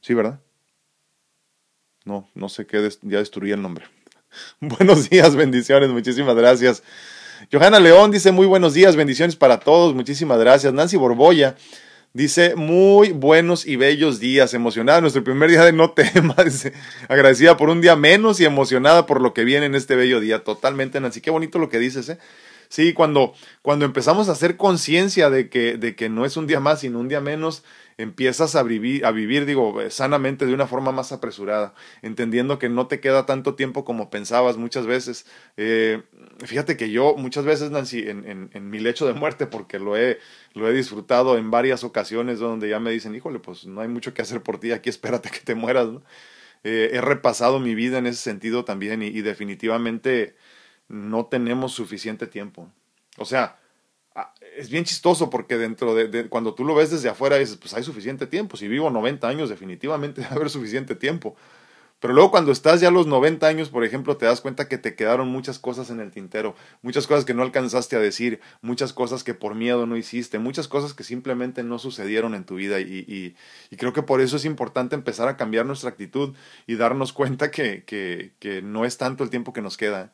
[0.00, 0.40] Sí, ¿verdad?
[2.04, 3.84] No, no sé qué, ya destruí el nombre.
[4.60, 6.82] buenos días, bendiciones, muchísimas gracias.
[7.52, 10.72] Johanna León dice muy buenos días, bendiciones para todos, muchísimas gracias.
[10.72, 11.56] Nancy Borboya
[12.14, 16.74] Dice, muy buenos y bellos días, emocionada, nuestro primer día de no tema, dice,
[17.08, 20.44] agradecida por un día menos y emocionada por lo que viene en este bello día,
[20.44, 22.18] totalmente, Nancy, qué bonito lo que dices, ¿eh?
[22.68, 26.60] Sí, cuando, cuando empezamos a hacer conciencia de que, de que no es un día
[26.60, 27.64] más, sino un día menos,
[27.98, 32.86] empiezas a vivir, a vivir, digo, sanamente de una forma más apresurada, entendiendo que no
[32.86, 35.26] te queda tanto tiempo como pensabas muchas veces.
[35.56, 36.02] Eh,
[36.44, 40.18] fíjate que yo muchas veces, Nancy, en, en, mi lecho de muerte, porque lo he,
[40.54, 44.14] lo he disfrutado en varias ocasiones donde ya me dicen, híjole, pues no hay mucho
[44.14, 45.88] que hacer por ti, aquí espérate que te mueras.
[46.64, 50.36] Eh, he repasado mi vida en ese sentido también y, definitivamente
[50.88, 52.70] no tenemos suficiente tiempo.
[53.18, 53.58] O sea,
[54.56, 57.82] es bien chistoso porque dentro de, cuando tú lo ves desde afuera dices, pues hay
[57.82, 61.36] suficiente tiempo, si vivo 90 años definitivamente debe haber suficiente tiempo.
[62.02, 64.76] Pero luego cuando estás ya a los 90 años, por ejemplo, te das cuenta que
[64.76, 68.92] te quedaron muchas cosas en el tintero, muchas cosas que no alcanzaste a decir, muchas
[68.92, 72.80] cosas que por miedo no hiciste, muchas cosas que simplemente no sucedieron en tu vida.
[72.80, 73.36] Y, y,
[73.70, 76.34] y creo que por eso es importante empezar a cambiar nuestra actitud
[76.66, 80.12] y darnos cuenta que, que, que no es tanto el tiempo que nos queda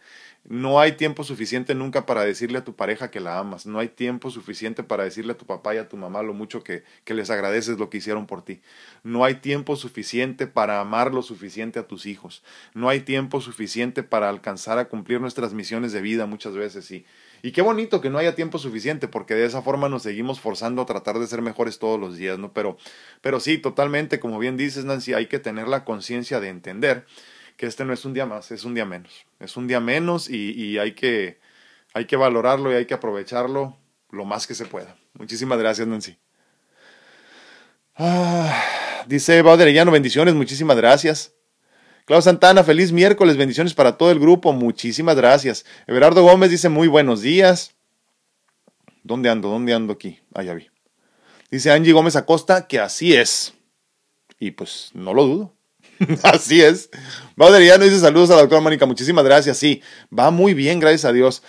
[0.50, 3.66] No hay tiempo suficiente nunca para decirle a tu pareja que la amas.
[3.66, 6.64] No hay tiempo suficiente para decirle a tu papá y a tu mamá lo mucho
[6.64, 8.62] que, que les agradeces lo que hicieron por ti.
[9.02, 12.42] No hay tiempo suficiente para amar lo suficiente a tus hijos.
[12.72, 16.90] No hay tiempo suficiente para alcanzar a cumplir nuestras misiones de vida muchas veces.
[16.92, 17.04] Y,
[17.42, 20.80] y qué bonito que no haya tiempo suficiente, porque de esa forma nos seguimos forzando
[20.80, 22.54] a tratar de ser mejores todos los días, ¿no?
[22.54, 22.78] Pero,
[23.20, 27.04] pero sí, totalmente, como bien dices, Nancy, hay que tener la conciencia de entender
[27.58, 29.26] que este no es un día más, es un día menos.
[29.40, 31.40] Es un día menos y, y hay, que,
[31.92, 33.76] hay que valorarlo y hay que aprovecharlo
[34.10, 34.96] lo más que se pueda.
[35.14, 36.16] Muchísimas gracias, Nancy.
[37.96, 38.62] Ah,
[39.08, 41.34] dice Bauderellano, bendiciones, muchísimas gracias.
[42.04, 45.66] Clau Santana, feliz miércoles, bendiciones para todo el grupo, muchísimas gracias.
[45.88, 47.74] Everardo Gómez dice muy buenos días.
[49.02, 49.48] ¿Dónde ando?
[49.48, 50.20] ¿Dónde ando aquí?
[50.32, 50.68] Ah, ya vi.
[51.50, 53.52] Dice Angie Gómez Acosta que así es.
[54.38, 55.57] Y pues no lo dudo.
[56.22, 56.90] Así es.
[57.36, 58.86] Valeriano dice saludos a la doctora Mónica.
[58.86, 59.56] Muchísimas gracias.
[59.56, 59.82] Sí,
[60.16, 61.42] va muy bien, gracias a Dios.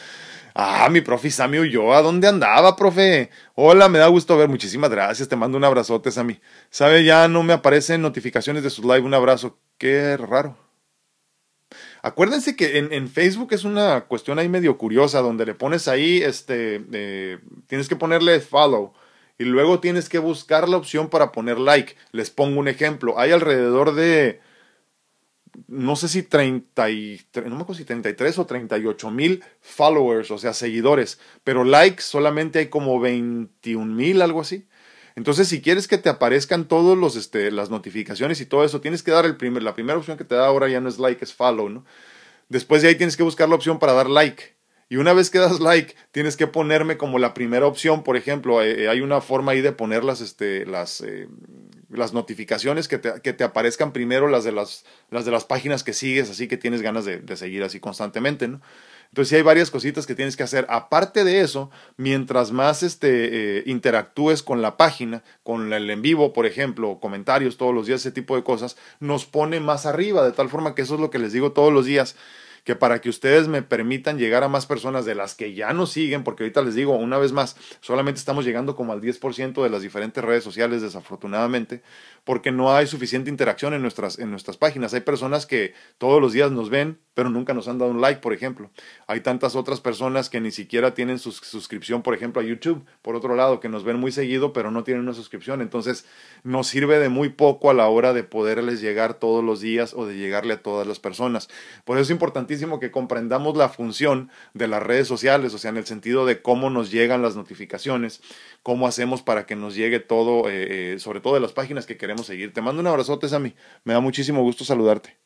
[0.55, 3.29] Ah, mi profe Sammy ¿a ¿dónde andaba, profe?
[3.55, 4.49] Hola, me da gusto ver.
[4.49, 5.29] Muchísimas gracias.
[5.29, 6.39] Te mando un abrazote, Sammy.
[6.69, 9.01] Sabe, ya no me aparecen notificaciones de sus live.
[9.01, 9.57] Un abrazo.
[9.77, 10.57] Qué raro.
[12.01, 16.83] Acuérdense que en, Facebook es una cuestión ahí medio curiosa, donde le pones ahí, este,
[16.93, 18.93] eh, tienes que ponerle follow
[19.39, 21.95] y luego tienes que buscar la opción para poner like.
[22.11, 23.17] Les pongo un ejemplo.
[23.17, 24.41] Hay alrededor de,
[25.67, 30.53] no sé si 33, no me acuerdo si 33 o 38 mil followers, o sea,
[30.53, 34.67] seguidores, pero likes solamente hay como 21 mil, algo así.
[35.15, 39.03] Entonces, si quieres que te aparezcan todos los, este, las notificaciones y todo eso, tienes
[39.03, 41.23] que dar el primer, la primera opción que te da ahora ya no es like,
[41.23, 41.85] es follow, ¿no?
[42.49, 44.58] Después de ahí tienes que buscar la opción para dar like.
[44.91, 48.63] Y una vez que das like, tienes que ponerme como la primera opción, por ejemplo,
[48.63, 51.27] eh, eh, hay una forma ahí de poner las, este, las, eh,
[51.91, 55.83] las notificaciones que te, que te, aparezcan primero las de las, las de las páginas
[55.83, 58.61] que sigues, así que tienes ganas de, seguir así constantemente, ¿no?
[59.09, 60.67] Entonces sí hay varias cositas que tienes que hacer.
[60.69, 66.45] Aparte de eso, mientras más este, interactúes con la página, con el en vivo, por
[66.45, 70.49] ejemplo, comentarios todos los días, ese tipo de cosas, nos pone más arriba, de tal
[70.49, 72.15] forma que eso es lo que les digo todos los días
[72.69, 75.89] que para que ustedes me permitan llegar a más personas de las que ya nos
[75.89, 79.69] siguen, porque ahorita les digo una vez más, solamente estamos llegando como al 10% de
[79.71, 81.81] las diferentes redes sociales, desafortunadamente,
[82.25, 84.93] porque no hay suficiente interacción en nuestras, en nuestras páginas.
[84.93, 88.21] Hay personas que todos los días nos ven, pero nunca nos han dado un like,
[88.21, 88.69] por ejemplo.
[89.07, 93.15] Hay tantas otras personas que ni siquiera tienen su suscripción, por ejemplo, a YouTube, por
[93.15, 95.61] otro lado, que nos ven muy seguido, pero no tienen una suscripción.
[95.61, 96.05] Entonces,
[96.43, 100.05] nos sirve de muy poco a la hora de poderles llegar todos los días o
[100.05, 101.49] de llegarle a todas las personas.
[101.83, 105.77] Por eso es importantísimo que comprendamos la función de las redes sociales, o sea, en
[105.77, 108.21] el sentido de cómo nos llegan las notificaciones,
[108.63, 111.97] cómo hacemos para que nos llegue todo, eh, eh, sobre todo de las páginas que
[111.97, 112.53] queremos seguir.
[112.53, 113.55] Te mando un abrazote, Sammy.
[113.83, 115.17] Me da muchísimo gusto saludarte.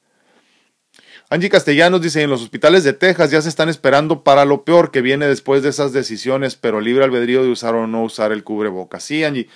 [1.30, 4.92] Angie Castellanos dice, en los hospitales de Texas ya se están esperando para lo peor
[4.92, 8.44] que viene después de esas decisiones, pero libre albedrío de usar o no usar el
[8.44, 9.04] cubrebocas.
[9.04, 9.50] Sí, Angie.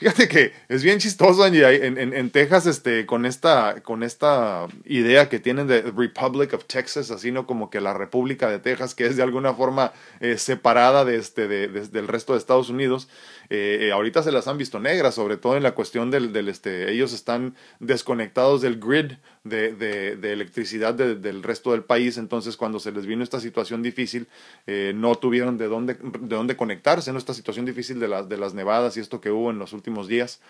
[0.00, 4.66] Fíjate que es bien chistoso, Angie, en, en, en, Texas, este, con esta, con esta
[4.86, 8.94] idea que tienen de Republic of Texas, así no como que la República de Texas,
[8.94, 13.10] que es de alguna forma eh, separada de este, de, del resto de Estados Unidos.
[13.50, 16.48] Eh, eh, ahorita se las han visto negras, sobre todo en la cuestión del, del
[16.48, 19.12] este, ellos están desconectados del grid
[19.44, 23.82] de, de, de electricidad del resto del país, entonces cuando se les vino esta situación
[23.82, 24.28] difícil,
[24.66, 28.36] eh, no tuvieron de dónde, de dónde conectarse, en esta situación difícil de, las de
[28.36, 30.40] las nevadas y esto que hubo en los últimos días.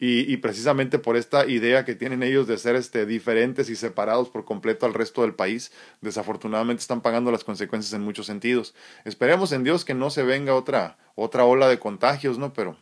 [0.00, 4.44] Y, precisamente por esta idea que tienen ellos de ser este, diferentes y separados por
[4.44, 5.70] completo al resto del país,
[6.00, 8.74] desafortunadamente están pagando las consecuencias en muchos sentidos.
[9.04, 12.52] Esperemos en Dios que no se venga otra, otra ola de contagios, ¿no?
[12.52, 12.76] Pero,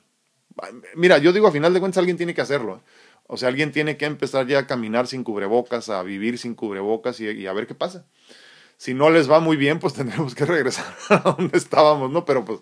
[0.96, 2.82] mira, yo digo, a final de cuentas alguien tiene que hacerlo.
[3.32, 7.18] O sea, alguien tiene que empezar ya a caminar sin cubrebocas, a vivir sin cubrebocas
[7.18, 8.04] y, a ver qué pasa.
[8.76, 12.26] Si no les va muy bien, pues tendremos que regresar a donde estábamos, ¿no?
[12.26, 12.60] Pero pues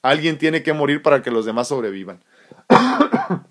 [0.00, 2.24] alguien tiene que morir para que los demás sobrevivan.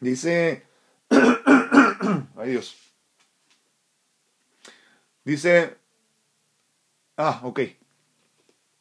[0.00, 0.64] Dice,
[2.36, 2.76] ay Dios.
[5.24, 5.78] Dice,
[7.16, 7.60] ah, ok.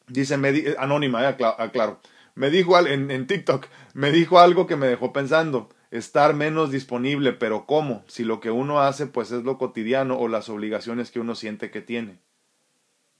[0.05, 1.99] Dice, me anónima, eh, aclaro.
[2.35, 5.69] Me dijo en TikTok, me dijo algo que me dejó pensando.
[5.91, 8.03] Estar menos disponible, pero ¿cómo?
[8.07, 11.71] Si lo que uno hace pues es lo cotidiano o las obligaciones que uno siente
[11.71, 12.19] que tiene.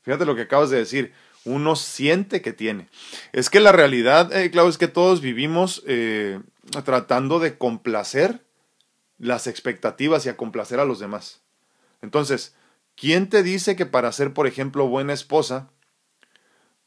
[0.04, 1.14] Fíjate lo que acabas de decir
[1.46, 2.90] uno siente que tiene.
[3.32, 6.40] Es que la realidad, eh, Claudio, es que todos vivimos eh,
[6.84, 8.44] tratando de complacer
[9.18, 11.42] las expectativas y a complacer a los demás.
[12.02, 12.56] Entonces,
[12.96, 15.70] ¿quién te dice que para ser, por ejemplo, buena esposa,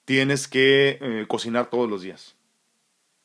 [0.05, 2.35] tienes que eh, cocinar todos los días?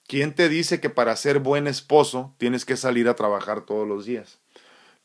[0.07, 4.05] ¿Quién te dice que para ser buen esposo tienes que salir a trabajar todos los
[4.05, 4.39] días?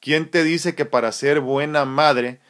[0.01, 2.41] ¿Quién te dice que para ser buena madre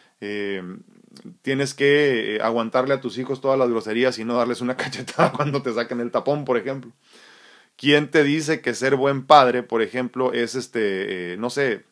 [1.42, 5.32] tienes que eh, aguantarle a tus hijos todas las groserías y no darles una cachetada
[5.32, 6.92] cuando te saquen el tapón, por ejemplo.
[7.76, 11.84] ¿Quién te dice que ser buen padre, por ejemplo, es este, eh, no sé,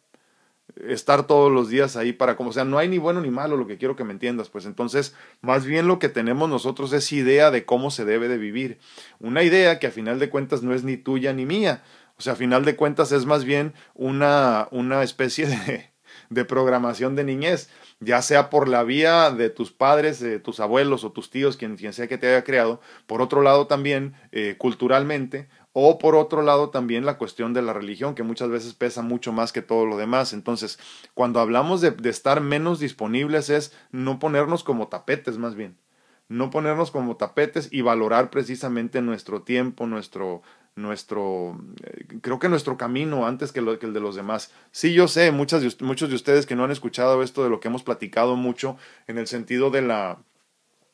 [0.89, 3.57] estar todos los días ahí para como, o sea, no hay ni bueno ni malo,
[3.57, 7.13] lo que quiero que me entiendas, pues entonces, más bien lo que tenemos nosotros es
[7.13, 8.79] idea de cómo se debe de vivir.
[9.19, 11.83] Una idea que a final de cuentas no es ni tuya ni mía,
[12.17, 15.91] o sea, a final de cuentas es más bien una, una especie de,
[16.31, 21.05] de programación de niñez, ya sea por la vía de tus padres, de tus abuelos
[21.05, 24.55] o tus tíos, quien, quien sea que te haya creado, por otro lado también eh,
[24.57, 29.03] culturalmente, o por otro lado también la cuestión de la religión, que muchas veces pesa
[29.03, 30.33] mucho más que todo lo demás.
[30.33, 30.79] Entonces,
[31.15, 35.79] cuando hablamos de, estar menos disponibles es no ponernos como tapetes más bien
[36.29, 40.43] no ponernos como tapetes y valorar precisamente nuestro tiempo, nuestro,
[40.77, 44.53] nuestro, eh, creo que nuestro camino antes que, el de los demás.
[44.71, 47.59] Sí, yo sé, muchas de, muchos de ustedes que no han escuchado esto de lo
[47.59, 48.77] que hemos platicado mucho
[49.09, 50.23] en el sentido de la,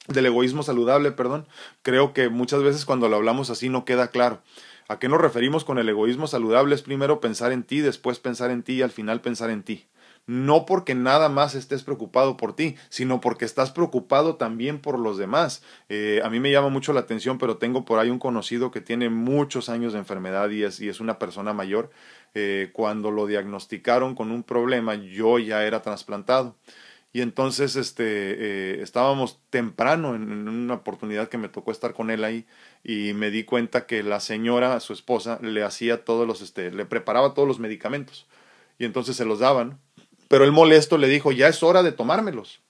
[0.09, 1.47] del egoísmo saludable, perdón,
[1.83, 4.42] creo que muchas veces cuando lo hablamos así no queda claro.
[4.88, 6.75] ¿A qué nos referimos con el egoísmo saludable?
[6.75, 9.87] Es primero pensar en ti, después pensar en ti y al final pensar en ti
[10.27, 15.19] no porque nada más estés preocupado por ti, sino porque estás preocupado también por los
[15.19, 15.62] demás.
[15.88, 18.81] Eh, a mí me llama mucho la atención, pero tengo por ahí un conocido que
[18.81, 21.90] tiene muchos años de enfermedad y es, una persona mayor.
[22.35, 26.57] Eh, cuando lo diagnosticaron con un problema, yo ya era trasplantado.
[27.16, 32.24] Y entonces este, eh, estábamos temprano en, una oportunidad que me tocó estar con él
[32.24, 32.44] ahí
[32.85, 36.85] y me di cuenta que la señora, su esposa, le hacía todos los, este, le
[36.85, 38.26] preparaba todos los medicamentos
[38.79, 39.79] y entonces se los daban
[40.29, 42.61] pero el molesto le dijo, ya es hora de tomármelos.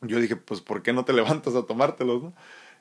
[0.00, 2.22] Yo dije, pues, ¿por qué no te levantas a tomártelos?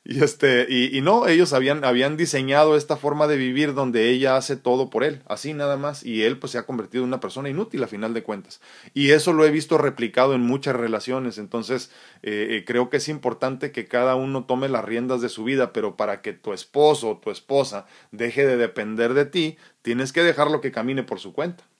[0.03, 4.35] Y, este, y, y, no, ellos habían, habían diseñado esta forma de vivir donde ella
[4.35, 7.19] hace todo por él, así nada más, y él pues se ha convertido en una
[7.19, 8.61] persona inútil a final de cuentas.
[8.95, 11.91] Y eso lo he visto replicado en muchas relaciones, entonces
[12.23, 15.71] eh, eh, creo que es importante que cada uno tome las riendas de su vida,
[15.71, 20.23] pero para que tu esposo o tu esposa deje de depender de ti, tienes que
[20.23, 21.70] dejarlo que camine por su cuenta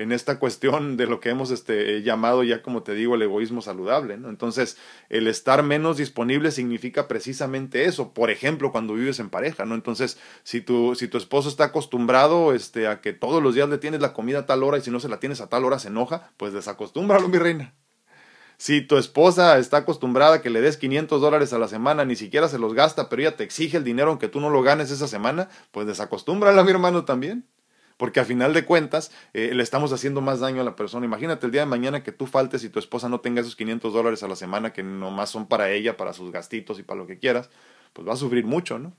[0.00, 3.60] en esta cuestión de lo que hemos este, llamado ya, como te digo, el egoísmo
[3.60, 4.16] saludable.
[4.16, 4.30] ¿no?
[4.30, 4.78] Entonces,
[5.10, 8.14] el estar menos disponible significa precisamente eso.
[8.14, 9.74] Por ejemplo, cuando vives en pareja, ¿no?
[9.74, 13.76] Entonces, si tu, si tu esposo está acostumbrado este, a que todos los días le
[13.76, 15.78] tienes la comida a tal hora y si no se la tienes a tal hora
[15.78, 17.74] se enoja, pues desacostúmbralo, mi reina.
[18.56, 22.16] Si tu esposa está acostumbrada a que le des 500 dólares a la semana, ni
[22.16, 24.90] siquiera se los gasta, pero ella te exige el dinero aunque tú no lo ganes
[24.90, 27.44] esa semana, pues desacostúmbrala, mi hermano, también
[28.00, 31.04] porque a final de cuentas eh, le estamos haciendo más daño a la persona.
[31.04, 33.92] Imagínate el día de mañana que tú faltes y tu esposa no tenga esos 500
[33.92, 37.06] dólares a la semana que nomás son para ella, para sus gastitos y para lo
[37.06, 37.50] que quieras,
[37.92, 38.94] pues va a sufrir mucho, ¿no?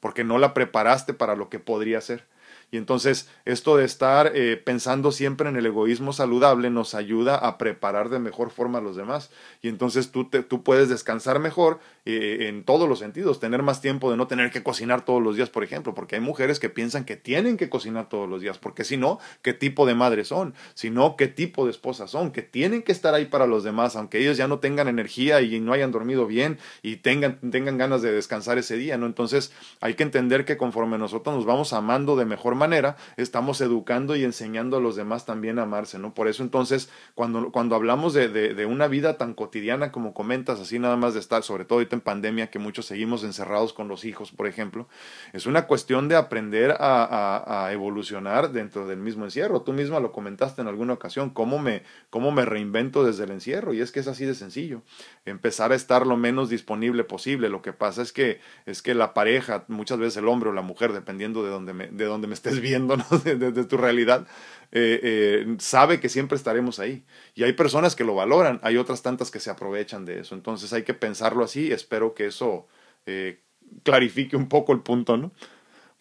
[0.00, 2.24] Porque no la preparaste para lo que podría ser.
[2.70, 7.56] Y entonces esto de estar eh, pensando siempre en el egoísmo saludable nos ayuda a
[7.56, 9.30] preparar de mejor forma a los demás.
[9.62, 13.80] Y entonces tú, te, tú puedes descansar mejor eh, en todos los sentidos, tener más
[13.80, 16.68] tiempo de no tener que cocinar todos los días, por ejemplo, porque hay mujeres que
[16.68, 20.28] piensan que tienen que cocinar todos los días, porque si no, ¿qué tipo de madres
[20.28, 20.54] son?
[20.74, 22.32] Si no, ¿qué tipo de esposas son?
[22.32, 25.60] Que tienen que estar ahí para los demás, aunque ellos ya no tengan energía y
[25.60, 29.06] no hayan dormido bien y tengan, tengan ganas de descansar ese día, ¿no?
[29.06, 34.14] Entonces hay que entender que conforme nosotros nos vamos amando de mejor manera, estamos educando
[34.16, 36.12] y enseñando a los demás también a amarse, ¿no?
[36.12, 40.78] Por eso entonces, cuando, cuando hablamos de, de, una vida tan cotidiana como comentas, así
[40.78, 44.04] nada más de estar, sobre todo ahorita en pandemia, que muchos seguimos encerrados con los
[44.04, 44.88] hijos, por ejemplo,
[45.32, 49.62] es una cuestión de aprender a, a, evolucionar dentro del mismo encierro.
[49.62, 53.72] Tú misma lo comentaste en alguna ocasión, cómo me, cómo me reinvento desde el encierro,
[53.72, 54.82] y es que es así de sencillo.
[55.24, 57.48] Empezar a estar lo menos disponible posible.
[57.48, 60.62] Lo que pasa es que, es que la pareja, muchas veces el hombre o la
[60.62, 64.26] mujer, dependiendo de donde me, de donde me estés viendo, de, de, de, tu realidad,
[64.70, 67.04] eh, eh, sabe que siempre estaremos ahí.
[67.34, 70.34] Y hay personas que lo valoran, hay otras tantas que se aprovechan de eso.
[70.34, 71.72] Entonces hay que pensarlo así.
[71.72, 72.66] Espero que eso
[73.06, 73.42] eh,
[73.82, 75.32] clarifique un poco el punto, ¿no?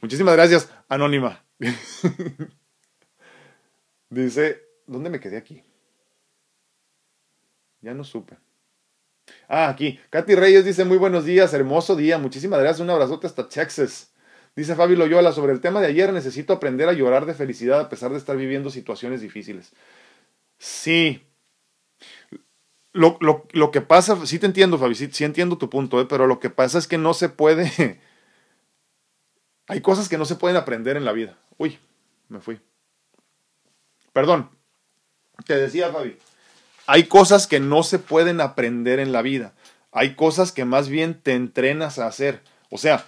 [0.02, 1.44] Muchísimas gracias, Anónima.
[4.10, 5.64] Dice, ¿dónde me quedé aquí?
[7.82, 8.38] Ya no supe.
[9.48, 10.00] Ah, aquí.
[10.10, 12.18] Katy Reyes dice, muy buenos días, hermoso día.
[12.18, 14.14] Muchísimas gracias, un abrazote hasta Texas.
[14.58, 17.90] Dice Fabi Loyola, sobre el tema de ayer, necesito aprender a llorar de felicidad a
[17.90, 19.72] pesar de estar viviendo situaciones difíciles.
[20.58, 21.24] Sí.
[22.92, 26.08] Lo, lo, lo que pasa, sí te entiendo, Fabi, sí, sí entiendo tu punto, ¿eh?
[26.10, 28.02] pero lo que pasa es que no se puede...
[29.68, 31.38] Hay cosas que no se pueden aprender en la vida.
[31.60, 31.78] Uy,
[32.28, 32.60] me fui.
[34.12, 34.50] Perdón.
[35.46, 36.18] Te decía, Fabi.
[36.88, 39.54] Hay cosas que no se pueden aprender en la vida.
[39.92, 42.42] Hay cosas que más bien te entrenas a hacer.
[42.72, 43.06] O sea,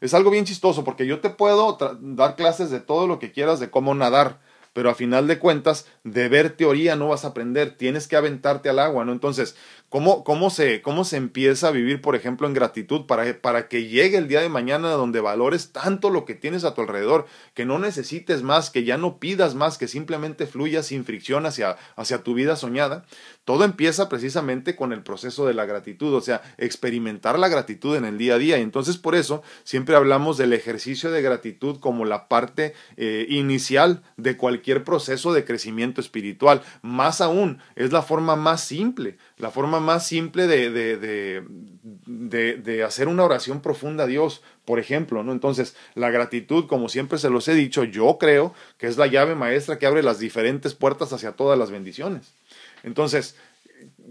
[0.00, 3.60] es algo bien chistoso porque yo te puedo dar clases de todo lo que quieras
[3.60, 4.40] de cómo nadar,
[4.72, 8.68] pero a final de cuentas, de ver teoría no vas a aprender, tienes que aventarte
[8.68, 9.12] al agua, ¿no?
[9.12, 9.56] Entonces,
[9.96, 13.86] ¿cómo, cómo, se, cómo se empieza a vivir, por ejemplo, en gratitud para, para que
[13.86, 17.64] llegue el día de mañana donde valores tanto lo que tienes a tu alrededor, que
[17.64, 22.22] no necesites más, que ya no pidas más, que simplemente fluyas sin fricción hacia, hacia
[22.22, 23.06] tu vida soñada?
[23.46, 28.04] Todo empieza precisamente con el proceso de la gratitud, o sea, experimentar la gratitud en
[28.04, 28.58] el día a día.
[28.58, 34.02] Y entonces por eso siempre hablamos del ejercicio de gratitud como la parte eh, inicial
[34.18, 36.60] de cualquier proceso de crecimiento espiritual.
[36.82, 42.84] Más aún, es la forma más simple, la forma más simple de, de, de, de
[42.84, 45.32] hacer una oración profunda a Dios, por ejemplo, ¿no?
[45.32, 49.34] Entonces, la gratitud, como siempre se los he dicho, yo creo que es la llave
[49.34, 52.32] maestra que abre las diferentes puertas hacia todas las bendiciones.
[52.82, 53.36] Entonces,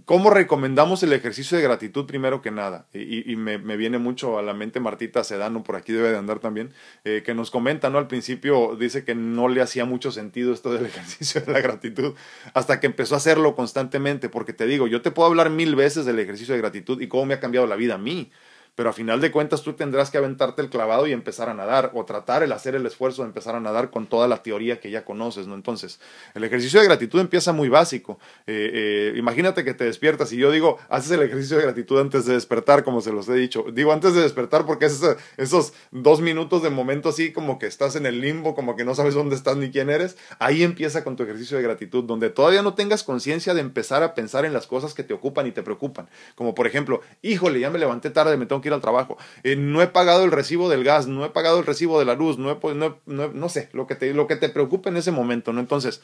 [0.04, 2.88] ¿cómo recomendamos el ejercicio de gratitud primero que nada?
[2.94, 6.74] Y, me, viene mucho a la mente Martita Sedano, por aquí debe de andar también,
[7.06, 7.98] eh, que nos comenta, ¿no?
[7.98, 12.14] Al principio dice que no le hacía mucho sentido esto del ejercicio de la gratitud,
[12.54, 16.06] hasta que empezó a hacerlo constantemente, porque te digo, yo te puedo hablar mil veces
[16.06, 18.32] del ejercicio de gratitud y cómo me ha cambiado la vida a mí
[18.76, 21.92] pero a final de cuentas tú tendrás que aventarte el clavado y empezar a nadar,
[21.94, 24.92] o tratar el hacer el esfuerzo de empezar a nadar con toda la teoría que
[24.92, 25.56] ya conoces, ¿no?
[25.56, 26.00] Entonces,
[26.34, 28.20] el ejercicio de gratitud empieza muy básico.
[28.48, 32.26] Eh, eh, imagínate que te despiertas y yo digo, haces el ejercicio de gratitud antes
[32.26, 33.66] de despertar, como se los he dicho.
[33.74, 35.02] Digo antes de despertar porque es
[35.38, 38.96] esos dos minutos de momento así como que estás en el limbo, como que no
[38.96, 40.18] sabes dónde estás ni quién eres.
[40.40, 44.16] Ahí empieza con tu ejercicio de gratitud, donde todavía no tengas conciencia de empezar a
[44.16, 46.10] pensar en las cosas que te ocupan y te preocupan.
[46.36, 49.82] Como por ejemplo, híjole, ya me levanté tarde, me tengo ir al trabajo, eh, no
[49.82, 52.52] he pagado el recibo del gas, no he pagado el recibo de la luz, no,
[52.52, 55.54] he, no, no, no sé, lo que, te, lo que te preocupe en ese momento,
[55.54, 55.60] ¿no?
[55.60, 56.02] Entonces,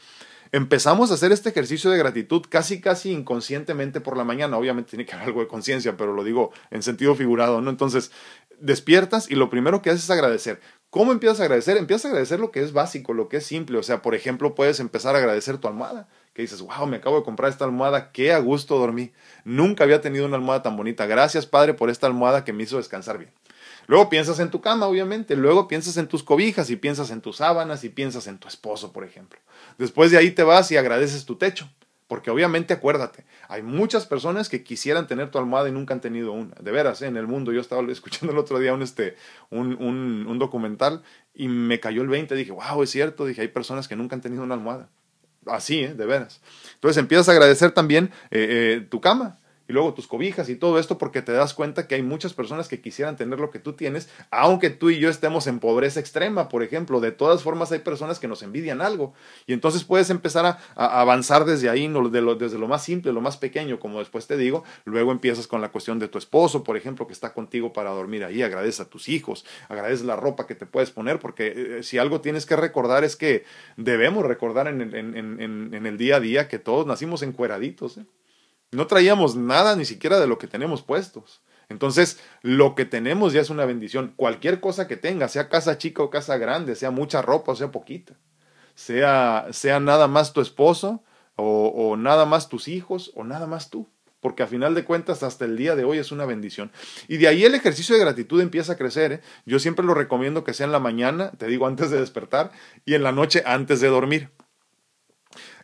[0.52, 4.58] empezamos a hacer este ejercicio de gratitud casi, casi inconscientemente por la mañana.
[4.58, 7.70] Obviamente tiene que haber algo de conciencia, pero lo digo en sentido figurado, ¿no?
[7.70, 8.12] Entonces,
[8.60, 10.60] despiertas y lo primero que haces es agradecer.
[10.90, 11.78] ¿Cómo empiezas a agradecer?
[11.78, 13.78] Empiezas a agradecer lo que es básico, lo que es simple.
[13.78, 17.18] O sea, por ejemplo, puedes empezar a agradecer tu almohada que dices, wow, me acabo
[17.18, 19.12] de comprar esta almohada, qué a gusto dormí.
[19.44, 21.06] Nunca había tenido una almohada tan bonita.
[21.06, 23.32] Gracias, Padre, por esta almohada que me hizo descansar bien.
[23.88, 25.36] Luego piensas en tu cama, obviamente.
[25.36, 28.94] Luego piensas en tus cobijas y piensas en tus sábanas y piensas en tu esposo,
[28.94, 29.40] por ejemplo.
[29.78, 31.70] Después de ahí te vas y agradeces tu techo.
[32.08, 36.34] Porque obviamente acuérdate, hay muchas personas que quisieran tener tu almohada y nunca han tenido
[36.34, 36.54] una.
[36.60, 37.08] De veras, ¿eh?
[37.08, 37.54] en el mundo.
[37.54, 39.16] Yo estaba escuchando el otro día un, este,
[39.50, 42.36] un, un, un documental y me cayó el 20.
[42.36, 43.26] Dije, wow, es cierto.
[43.26, 44.90] Dije, hay personas que nunca han tenido una almohada.
[45.46, 45.94] Así, ¿eh?
[45.94, 46.40] de veras.
[46.76, 49.40] Entonces empiezas a agradecer también eh, eh, tu cama,
[49.72, 52.68] y luego tus cobijas y todo esto porque te das cuenta que hay muchas personas
[52.68, 56.50] que quisieran tener lo que tú tienes, aunque tú y yo estemos en pobreza extrema,
[56.50, 57.00] por ejemplo.
[57.00, 59.14] De todas formas hay personas que nos envidian algo
[59.48, 63.80] y entonces puedes empezar a, avanzar desde ahí, desde lo más simple, lo más pequeño,
[63.80, 64.66] como después te digo.
[64.84, 68.26] Luego empiezas con la cuestión de tu esposo, por ejemplo, que está contigo para dormir
[68.26, 68.42] ahí.
[68.42, 72.20] Agradece a tus hijos, agradece la ropa que te puedes poner, porque eh, si algo
[72.20, 73.46] tienes que recordar es que
[73.78, 78.00] debemos recordar en el, en, el día a día que todos nacimos encueraditos.
[78.00, 78.06] ¿eh?
[78.72, 81.42] No traíamos nada ni siquiera de lo que tenemos puestos.
[81.70, 84.14] Entonces, lo que tenemos ya es una bendición.
[84.16, 87.72] Cualquier cosa que tengas, sea casa chica o casa grande, sea mucha ropa o sea
[87.72, 88.18] poquita,
[88.76, 91.04] sea, sea nada más tu esposo
[91.36, 93.90] o, o nada más tus hijos o nada más tú
[94.22, 96.72] porque a final de cuentas hasta el día de hoy es una bendición.
[97.08, 99.12] Y de ahí el ejercicio de gratitud empieza a crecer.
[99.12, 99.22] ¿eh?
[99.46, 102.52] Yo siempre lo recomiendo que sea en la mañana, te digo antes de despertar,
[102.86, 104.30] y en la noche antes de dormir.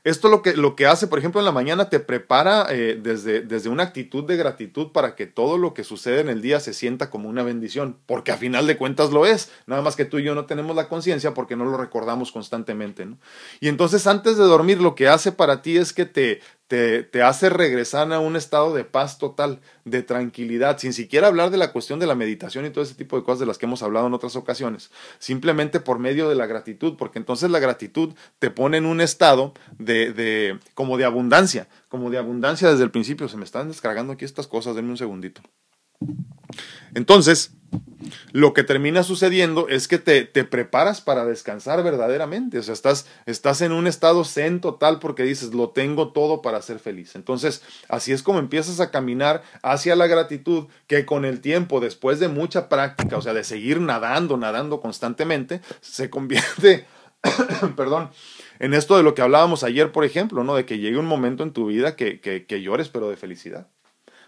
[0.03, 3.41] Esto lo que, lo que hace, por ejemplo, en la mañana te prepara eh, desde,
[3.41, 6.73] desde una actitud de gratitud para que todo lo que sucede en el día se
[6.73, 10.19] sienta como una bendición, porque a final de cuentas lo es, nada más que tú
[10.19, 13.07] y yo no tenemos la conciencia porque no lo recordamos constantemente.
[13.60, 17.21] Y entonces antes de dormir lo que hace para ti es que te, te, te,
[17.21, 21.71] hace regresar a un estado de paz total, de tranquilidad, sin siquiera hablar de la
[21.71, 24.08] cuestión de la meditación y todo ese tipo de cosas de las que hemos hablado
[24.08, 28.77] en otras ocasiones, simplemente por medio de la gratitud, porque entonces la gratitud te pone
[28.77, 33.27] en un estado de, de como de abundancia, como de abundancia desde el principio.
[33.27, 35.41] Se me están descargando aquí estas cosas, denme un segundito.
[36.93, 37.51] Entonces,
[38.31, 42.60] lo que termina sucediendo es que te, te, preparas para descansar verdaderamente.
[42.60, 46.79] O sea, estás, en un estado zen total porque dices, lo tengo todo para ser
[46.79, 47.15] feliz.
[47.15, 52.19] Entonces, así es como empiezas a caminar hacia la gratitud que con el tiempo, después
[52.19, 56.86] de mucha práctica, o sea, de seguir nadando, nadando constantemente, se convierte,
[57.75, 58.12] perdón,
[58.60, 60.55] en esto de lo que hablábamos ayer, por ejemplo, ¿no?
[60.55, 63.67] De que llegue un momento en tu vida que, que llores, pero de felicidad.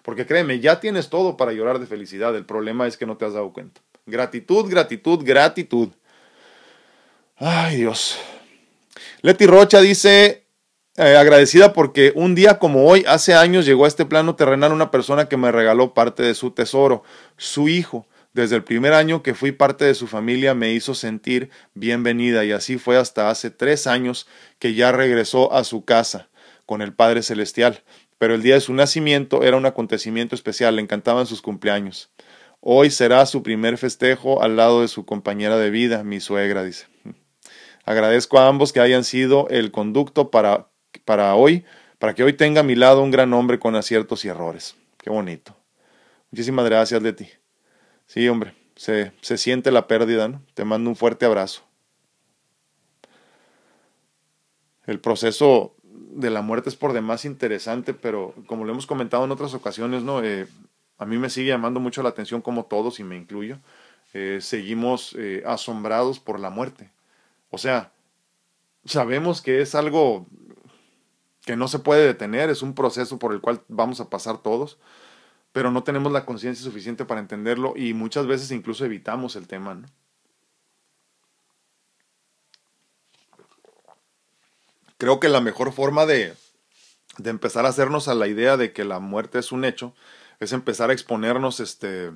[0.03, 2.35] Porque créeme, ya tienes todo para llorar de felicidad.
[2.35, 3.81] El problema es que no te has dado cuenta.
[4.05, 5.89] Gratitud, gratitud, gratitud.
[7.37, 8.19] Ay Dios.
[9.21, 10.45] Leti Rocha dice,
[10.97, 14.91] eh, agradecida porque un día como hoy, hace años, llegó a este plano terrenal una
[14.91, 17.03] persona que me regaló parte de su tesoro,
[17.37, 18.05] su hijo.
[18.33, 22.51] Desde el primer año que fui parte de su familia me hizo sentir bienvenida y
[22.51, 24.27] así fue hasta hace tres años
[24.59, 26.29] que ya regresó a su casa
[26.65, 27.81] con el Padre Celestial.
[28.19, 32.11] Pero el día de su nacimiento era un acontecimiento especial, le encantaban sus cumpleaños.
[32.59, 36.87] Hoy será su primer festejo al lado de su compañera de vida, mi suegra, dice.
[37.85, 40.67] Agradezco a ambos que hayan sido el conducto para,
[41.05, 41.65] para hoy,
[41.97, 44.75] para que hoy tenga a mi lado un gran hombre con aciertos y errores.
[44.97, 45.55] Qué bonito.
[46.29, 47.29] Muchísimas gracias, Leti.
[48.05, 50.43] Sí, hombre, se, se siente la pérdida, ¿no?
[50.53, 51.63] Te mando un fuerte abrazo.
[54.85, 55.75] El proceso
[56.09, 60.03] de la muerte es por demás interesante, pero como lo hemos comentado en otras ocasiones,
[60.03, 60.23] ¿no?
[60.23, 60.47] Eh,
[60.97, 63.59] a mí me sigue llamando mucho la atención como todos, y me incluyo,
[64.13, 66.91] eh, seguimos eh, asombrados por la muerte.
[67.51, 67.91] O sea,
[68.85, 70.25] sabemos que es algo
[71.45, 74.77] que no se puede detener, es un proceso por el cual vamos a pasar todos,
[75.51, 79.75] pero no tenemos la conciencia suficiente para entenderlo y muchas veces incluso evitamos el tema.
[79.75, 79.87] ¿no?
[84.99, 86.35] Creo que la mejor forma de,
[87.17, 89.95] de empezar a hacernos a la idea de que la muerte es un hecho
[90.39, 92.11] es empezar a exponernos este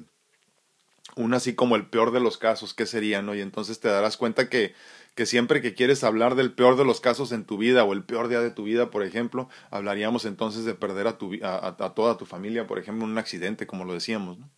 [1.16, 3.36] un así como el peor de los casos, ¿qué sería, no?
[3.36, 4.74] Y entonces te darás cuenta que,
[5.16, 8.04] que siempre que quieres hablar del peor de los casos en tu vida o el
[8.04, 12.18] peor día de tu vida, por ejemplo, hablaríamos entonces de perder a, tu, a toda
[12.18, 14.50] tu familia, por ejemplo, en un accidente, como lo decíamos, ¿no?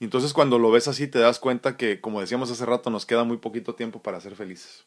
[0.00, 3.04] Y entonces cuando lo ves así te das cuenta que, como decíamos hace rato, nos
[3.04, 4.84] queda muy poquito tiempo para ser felices.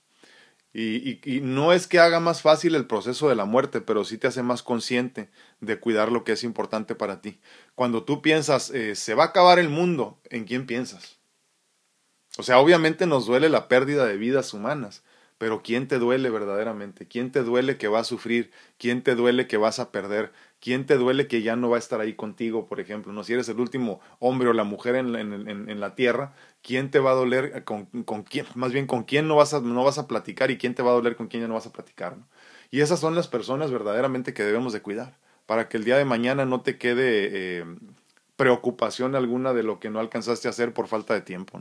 [0.73, 4.17] Y, y, no es que haga más fácil el proceso de la muerte, pero sí
[4.17, 7.39] te hace más consciente de cuidar lo que es importante para ti.
[7.75, 11.19] Cuando tú piensas, eh, se va a acabar el mundo, ¿en quién piensas?
[12.37, 15.03] O sea, obviamente nos duele la pérdida de vidas humanas,
[15.41, 17.07] pero ¿quién te duele verdaderamente?
[17.07, 18.51] ¿Quién te duele que va a sufrir?
[18.77, 20.31] ¿Quién te duele que vas a perder?
[20.59, 23.11] ¿Quién te duele que ya no va a estar ahí contigo, por ejemplo?
[23.11, 23.23] ¿no?
[23.23, 27.15] Si eres el último hombre o la mujer en, la tierra, ¿quién te va a
[27.15, 28.45] doler con, con, quién?
[28.53, 30.91] Más bien, ¿con quién no vas, a, no vas a platicar y quién te va
[30.91, 32.17] a doler con quién ya no vas a platicar?
[32.69, 35.17] Y esas son las personas verdaderamente que debemos de cuidar,
[35.47, 37.65] para que el día de mañana no te quede eh,
[38.35, 41.59] preocupación alguna de lo que no alcanzaste a hacer por falta de tiempo.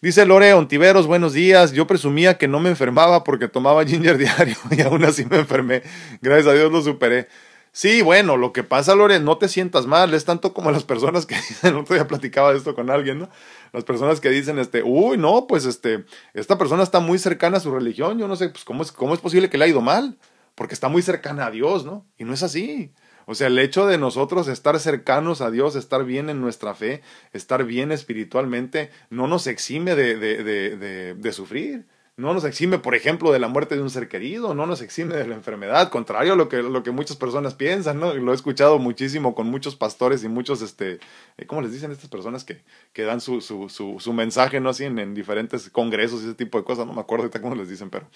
[0.00, 1.72] Dice Lore Ontiveros, buenos días.
[1.72, 5.82] Yo presumía que no me enfermaba porque tomaba ginger diario y aún así me enfermé.
[6.22, 7.26] Gracias a Dios lo superé.
[7.72, 11.26] Sí, bueno, lo que pasa, Lore, no te sientas mal, es tanto como las personas
[11.26, 13.28] que dicen, el otro día platicaba de esto con alguien, ¿no?
[13.72, 17.60] Las personas que dicen, este, uy, no, pues este, esta persona está muy cercana a
[17.60, 19.80] su religión, yo no sé, pues cómo es, cómo es posible que le haya ido
[19.80, 20.16] mal,
[20.54, 22.06] porque está muy cercana a Dios, ¿no?
[22.16, 22.92] Y no es así.
[23.30, 27.02] O sea, el hecho de nosotros estar cercanos a Dios, estar bien en nuestra fe,
[27.34, 31.84] estar bien espiritualmente, no nos exime de, de, de, de sufrir
[32.18, 35.14] no nos exime, por ejemplo, de la muerte de un ser querido, no nos exime
[35.14, 38.12] de la enfermedad, contrario a lo que, lo que muchas personas piensan, ¿no?
[38.12, 40.98] Lo he escuchado muchísimo con muchos pastores y muchos, este,
[41.36, 42.60] eh, ¿cómo les dicen estas personas que,
[42.92, 44.70] que dan su, su, su, su mensaje, ¿no?
[44.70, 47.54] Así en, en, diferentes congresos y ese tipo de cosas, no me acuerdo ahorita cómo
[47.54, 48.08] les dicen, pero,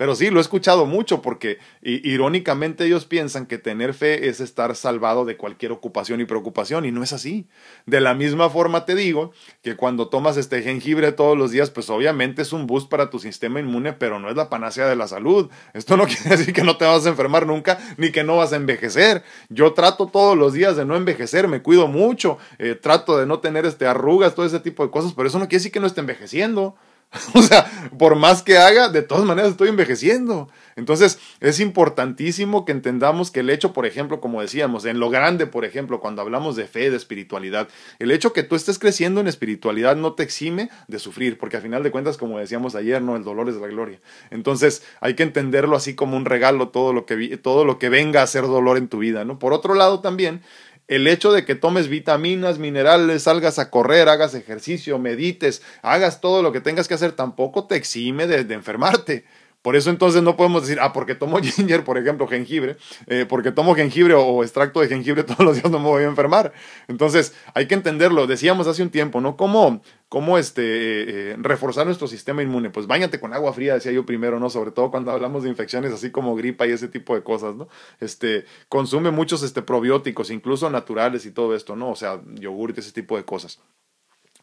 [0.00, 4.74] pero sí, lo he escuchado mucho porque irónicamente ellos piensan que tener fe es estar
[4.74, 7.46] salvado de cualquier ocupación y preocupación y no es así.
[7.84, 11.90] De la misma forma te digo que cuando tomas este jengibre todos los días, pues
[11.90, 15.06] obviamente es un boost para tu sistema inmune, pero no es la panacea de la
[15.06, 15.50] salud.
[15.74, 18.54] Esto no quiere decir que no te vas a enfermar nunca ni que no vas
[18.54, 19.22] a envejecer.
[19.50, 23.40] Yo trato todos los días de no envejecer, me cuido mucho, eh, trato de no
[23.40, 25.86] tener este arrugas, todo ese tipo de cosas, pero eso no quiere decir que no
[25.86, 26.74] esté envejeciendo.
[27.34, 27.66] O sea,
[27.98, 30.48] por más que haga, de todas maneras estoy envejeciendo.
[30.76, 35.46] Entonces, es importantísimo que entendamos que el hecho, por ejemplo, como decíamos, en lo grande,
[35.46, 39.26] por ejemplo, cuando hablamos de fe, de espiritualidad, el hecho que tú estés creciendo en
[39.26, 43.16] espiritualidad no te exime de sufrir, porque a final de cuentas, como decíamos ayer, no,
[43.16, 44.00] el dolor es la gloria.
[44.30, 48.22] Entonces, hay que entenderlo así como un regalo, todo lo que, todo lo que venga
[48.22, 49.38] a ser dolor en tu vida, ¿no?
[49.38, 50.42] Por otro lado, también,
[50.90, 56.42] el hecho de que tomes vitaminas, minerales, salgas a correr, hagas ejercicio, medites, hagas todo
[56.42, 59.24] lo que tengas que hacer, tampoco te exime de, de enfermarte.
[59.62, 63.52] Por eso entonces no podemos decir, ah, porque tomo ginger, por ejemplo, jengibre, eh, porque
[63.52, 66.52] tomo jengibre o, extracto de jengibre todos los días no me voy a enfermar.
[66.88, 68.26] Entonces hay que entenderlo.
[68.26, 69.36] Decíamos hace un tiempo, ¿no?
[69.36, 72.70] ¿Cómo, cómo este, eh, eh, reforzar nuestro sistema inmune?
[72.70, 74.48] Pues bañate con agua fría, decía yo primero, ¿no?
[74.48, 77.68] Sobre todo cuando hablamos de infecciones así como gripa y ese tipo de cosas, ¿no?
[78.00, 81.90] Este, consume muchos este, probióticos, incluso naturales y todo esto, ¿no?
[81.90, 83.60] O sea, yogur y ese tipo de cosas.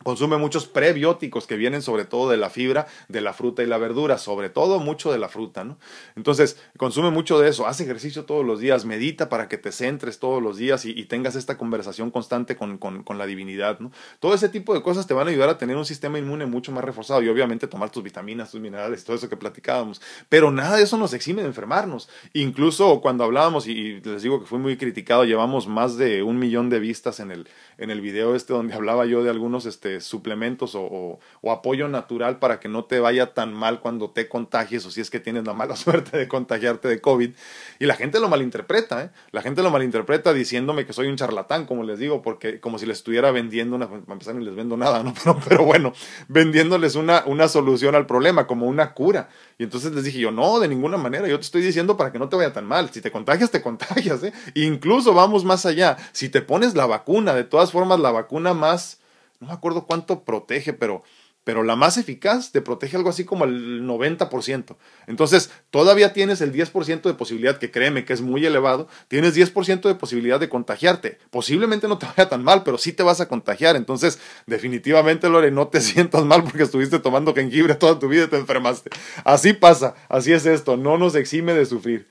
[0.03, 3.77] Consume muchos prebióticos que vienen sobre todo de la fibra, de la fruta y la
[3.77, 5.77] verdura, sobre todo mucho de la fruta, ¿no?
[6.15, 10.19] Entonces, consume mucho de eso, hace ejercicio todos los días, medita para que te centres
[10.19, 13.91] todos los días y, tengas esta conversación constante con, con, la divinidad, ¿no?
[14.19, 16.71] Todo ese tipo de cosas te van a ayudar a tener un sistema inmune mucho
[16.73, 20.01] más reforzado y obviamente tomar tus vitaminas, tus minerales, todo eso que platicábamos.
[20.27, 22.09] Pero nada de eso nos exime de enfermarnos.
[22.33, 26.69] Incluso cuando hablábamos, y les digo que fui muy criticado, llevamos más de un millón
[26.69, 27.47] de vistas en el,
[27.77, 31.19] en el video este donde hablaba yo de algunos, este, suplementos o,
[31.49, 35.09] apoyo natural para que no te vaya tan mal cuando te contagies o si es
[35.09, 37.31] que tienes la mala suerte de contagiarte de COVID.
[37.79, 39.09] Y la gente lo malinterpreta, ¿eh?
[39.31, 42.85] La gente lo malinterpreta diciéndome que soy un charlatán, como les digo, porque como si
[42.85, 45.13] les estuviera vendiendo una, para empezar ni les vendo nada, ¿no?
[45.47, 45.93] Pero, bueno,
[46.27, 49.29] vendiéndoles una, una solución al problema, como una cura.
[49.57, 52.19] Y entonces les dije yo, no, de ninguna manera, yo te estoy diciendo para que
[52.19, 52.89] no te vaya tan mal.
[52.91, 54.33] Si te contagias, te contagias, ¿eh?
[54.53, 55.97] Incluso vamos más allá.
[56.11, 58.99] Si te pones la vacuna, de todas formas, la vacuna más
[59.39, 61.03] no me acuerdo cuánto protege, pero,
[61.43, 64.75] pero la más eficaz te protege algo así como el 90%.
[65.05, 69.87] Entonces, todavía tienes el 10% de posibilidad, que créeme que es muy elevado, tienes 10%
[69.87, 71.19] de posibilidad de contagiarte.
[71.29, 73.75] Posiblemente no te vaya tan mal, pero sí te vas a contagiar.
[73.75, 78.27] Entonces, definitivamente, Lore, no te sientas mal porque estuviste tomando jengibre toda tu vida y
[78.27, 78.89] te enfermaste.
[79.23, 82.07] Así pasa, así es esto, no nos exime de sufrir.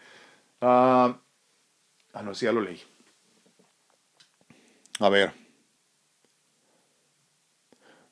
[0.61, 1.19] ah,
[2.13, 2.81] ah no, sí, ya lo leí.
[5.01, 5.46] A ver.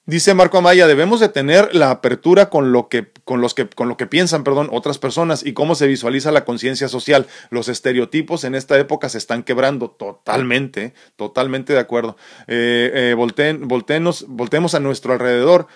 [0.07, 3.89] Dice Marco Amaya, debemos de tener la apertura con lo que, con los que, con
[3.89, 7.27] lo que piensan, perdón, otras personas y cómo se visualiza la conciencia social.
[7.49, 12.19] Los estereotipos en esta época se están quebrando totalmente, totalmente de acuerdo.
[12.49, 15.69] Eh, eh, voltemos a nuestro alrededor.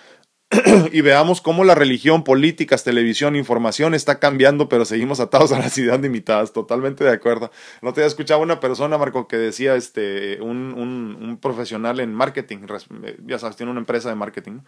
[0.92, 5.76] y veamos cómo la religión, políticas, televisión, información está cambiando, pero seguimos atados a las
[5.76, 6.52] ideas limitadas.
[6.52, 7.50] Totalmente de acuerdo.
[7.82, 12.14] No te había escuchado una persona, Marco, que decía, este, un, un, un profesional en
[12.14, 12.60] marketing,
[13.26, 14.60] ya sabes, tiene una empresa de marketing,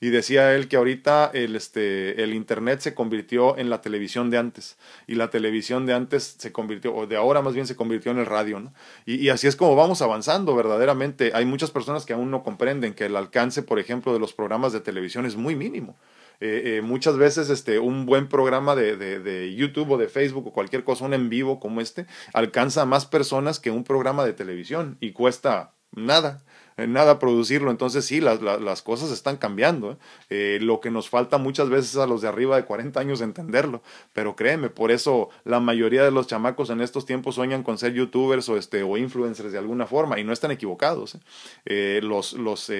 [0.00, 4.38] y decía él que ahorita el, este, el Internet se convirtió en la televisión de
[4.38, 8.10] antes, y la televisión de antes se convirtió, o de ahora más bien se convirtió
[8.10, 8.72] en el radio, ¿no?
[9.04, 11.32] Y, así es como vamos avanzando verdaderamente.
[11.34, 14.72] Hay muchas personas que aún no comprenden que el alcance, por ejemplo, de los programas
[14.72, 15.96] de televisión es muy mínimo.
[16.40, 20.46] Eh, eh, muchas veces este, un buen programa de, de, de, YouTube o de Facebook
[20.46, 24.24] o cualquier cosa, un en vivo como este, alcanza a más personas que un programa
[24.24, 26.42] de televisión y cuesta nada
[26.86, 27.70] nada producirlo.
[27.70, 29.98] Entonces sí, las, las, cosas están cambiando.
[30.28, 30.58] ¿eh?
[30.60, 33.82] lo que nos falta muchas veces a los de arriba de 40 años entenderlo.
[34.12, 37.92] Pero créeme, por eso la mayoría de los chamacos en estos tiempos sueñan con ser
[37.92, 41.18] youtubers o, este, o influencers de alguna forma y no están equivocados.
[41.66, 42.70] los, los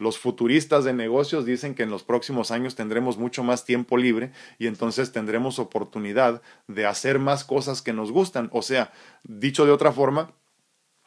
[0.00, 4.32] los futuristas de negocios dicen que en los próximos años tendremos mucho más tiempo libre
[4.58, 8.48] y entonces tendremos oportunidad de hacer más cosas que nos gustan.
[8.52, 8.92] O sea,
[9.24, 10.32] dicho de otra forma,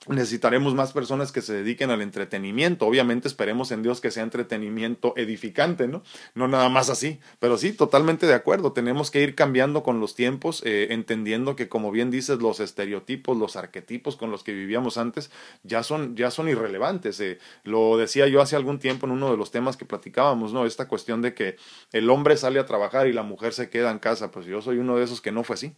[0.08, 2.86] necesitaremos más personas que se dediquen al entretenimiento.
[2.86, 6.04] Obviamente esperemos en Dios que sea entretenimiento edificante, ¿no?
[6.36, 8.74] No nada más así, pero sí, totalmente de acuerdo.
[8.74, 13.38] Tenemos que ir cambiando con los tiempos, eh, entendiendo que, como bien dices, los estereotipos,
[13.38, 15.32] los arquetipos con los que vivíamos antes
[15.64, 17.20] ya son, ya son irrelevantes.
[17.22, 17.40] Eh.
[17.64, 20.66] Lo decía yo hace algún tiempo en uno de los temas que platicábamos, ¿no?
[20.66, 21.56] Esta cuestión de que
[21.92, 24.32] el hombre sale a trabajar y la mujer se queda en casa.
[24.32, 25.74] Pues yo soy uno de esos que no fue así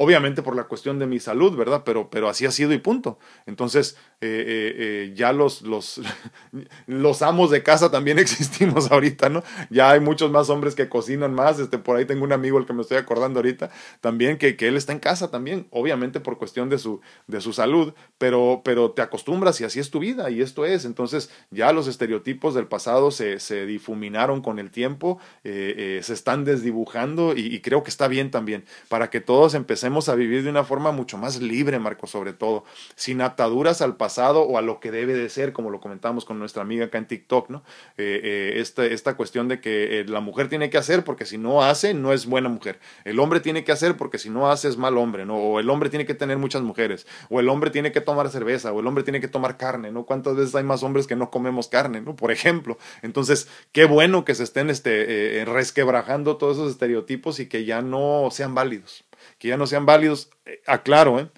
[0.00, 1.82] obviamente por la cuestión de mi salud, ¿verdad?
[1.84, 3.18] Pero, pero así ha sido y punto.
[3.46, 6.00] Entonces, eh, eh, eh, ya los, los,
[6.86, 9.42] los amos de casa también existimos ahorita, ¿no?
[9.70, 12.66] Ya hay muchos más hombres que cocinan más, este, por ahí tengo un amigo, el
[12.66, 13.70] que me estoy acordando ahorita,
[14.00, 17.52] también que, que él está en casa también, obviamente por cuestión de su, de su
[17.52, 20.84] salud, pero, pero te acostumbras y así es tu vida y esto es.
[20.84, 27.34] Entonces, ya los estereotipos del pasado se, se difuminaron con el tiempo, se están desdibujando
[27.36, 30.64] y, y creo que está bien también, para que todos empecemos a vivir de una
[30.64, 32.64] forma mucho más libre, Marco, sobre todo,
[32.94, 36.38] sin ataduras al pasado o a lo que debe de ser, como lo comentamos con
[36.38, 37.64] nuestra amiga acá en TikTok, ¿no?
[37.96, 41.38] Eh, eh, esta, esta cuestión de que eh, la mujer tiene que hacer porque si
[41.38, 42.78] no hace, no es buena mujer.
[43.04, 45.36] El hombre tiene que hacer porque si no hace, es mal hombre, ¿no?
[45.36, 48.72] O el hombre tiene que tener muchas mujeres, o el hombre tiene que tomar cerveza,
[48.72, 50.04] o el hombre tiene que tomar carne, ¿no?
[50.04, 52.14] ¿Cuántas veces hay más hombres que no comemos carne, ¿no?
[52.14, 52.78] Por ejemplo.
[53.02, 58.28] Entonces, qué bueno que se estén este, resquebrajando todos esos estereotipos y que ya no
[58.30, 59.07] sean válidos
[59.38, 60.30] que ya no sean válidos.
[60.46, 61.28] Eh, aclaro, ¿eh?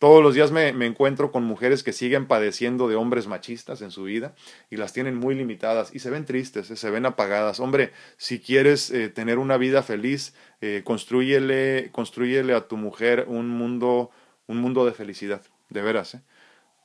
[0.00, 4.04] Todos los días me, encuentro con mujeres que siguen padeciendo de hombres machistas en su
[4.04, 4.34] vida
[4.70, 7.60] y las tienen muy limitadas y se ven tristes, eh, se ven apagadas.
[7.60, 14.10] Hombre, si quieres eh, tener una vida feliz, eh, construyele a tu mujer un mundo,
[14.46, 16.14] un mundo de felicidad, de veras.
[16.14, 16.22] ¿eh?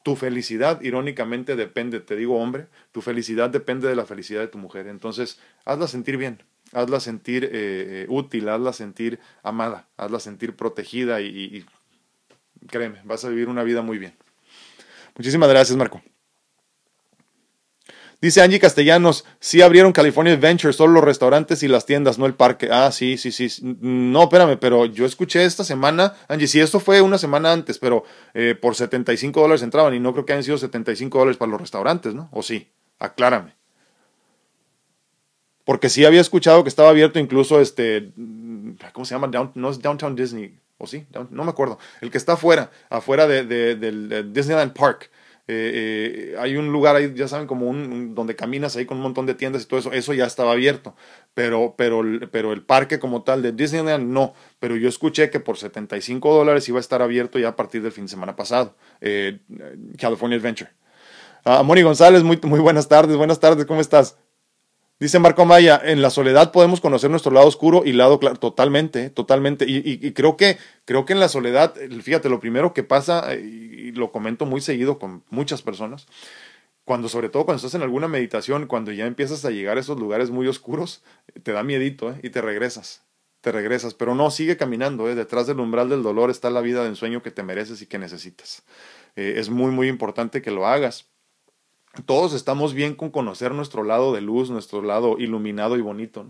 [0.03, 4.57] Tu felicidad, irónicamente, depende, te digo hombre, tu felicidad depende de la felicidad de tu
[4.57, 4.88] mujer.
[4.88, 6.43] Entonces, hazla sentir bien,
[6.74, 11.66] hazla sentir eh, eh, útil, hazla sentir amada, hazla sentir protegida y,
[12.68, 14.13] créeme, vas a vivir una vida muy bien.
[15.16, 16.01] Muchísimas gracias, Marco.
[18.22, 22.34] Dice Angie Castellanos, sí abrieron California Adventure, solo los restaurantes y las tiendas, no el
[22.34, 22.70] parque.
[22.72, 23.49] Ah, sí, sí, sí.
[23.61, 28.03] No, espérame, pero yo escuché esta semana, Angie, sí, esto fue una semana antes, pero
[28.34, 31.61] eh, por 75 dólares entraban y no creo que hayan sido 75 dólares para los
[31.61, 32.30] restaurantes, ¿no?
[32.32, 32.72] ¿O sí?
[32.99, 33.53] Aclárame.
[35.66, 38.11] Porque sí había escuchado que estaba abierto incluso este,
[38.93, 39.51] ¿cómo se llama?
[39.55, 41.05] no es Downtown Disney, ¿o sí?
[41.32, 41.80] no me acuerdo.
[42.01, 43.43] El que está afuera, afuera de,
[43.76, 45.09] del Disneyland Park.
[45.47, 49.03] Eh, eh, hay un lugar ahí, ya saben, como un, donde caminas ahí con un
[49.03, 50.95] montón de tiendas y todo eso, eso ya estaba abierto,
[51.36, 52.01] pero, pero,
[52.32, 56.68] pero el parque como tal de Disneyland no, pero yo escuché que por 75 dólares
[56.68, 59.39] iba a estar abierto ya a partir del fin de semana pasado, eh,
[59.99, 60.72] California Adventure.
[61.45, 64.18] Uh, Moni González, muy, muy buenas tardes, buenas tardes, ¿cómo estás?
[64.98, 69.10] Dice Marco Maya, en la soledad podemos conocer nuestro lado oscuro y lado claro, totalmente,
[69.10, 69.66] totalmente.
[69.68, 74.14] Y, creo que, creo que en la soledad, fíjate, lo primero que pasa, y lo
[74.14, 76.08] comento muy seguido con muchas personas,
[76.86, 80.00] cuando sobre todo cuando estás en alguna meditación, cuando ya empiezas a llegar a esos
[80.00, 81.04] lugares muy oscuros,
[81.43, 82.20] te da miedito ¿eh?
[82.24, 83.04] y te regresas,
[83.41, 85.16] te regresas, pero no, sigue caminando, ¿eh?
[85.16, 87.98] detrás del umbral del dolor está la vida de ensueño que te mereces y que
[87.98, 88.64] necesitas.
[89.16, 91.08] Eh, es muy, muy importante que lo hagas
[92.04, 96.26] todos estamos bien con conocer nuestro lado de luz, nuestro lado iluminado y bonito,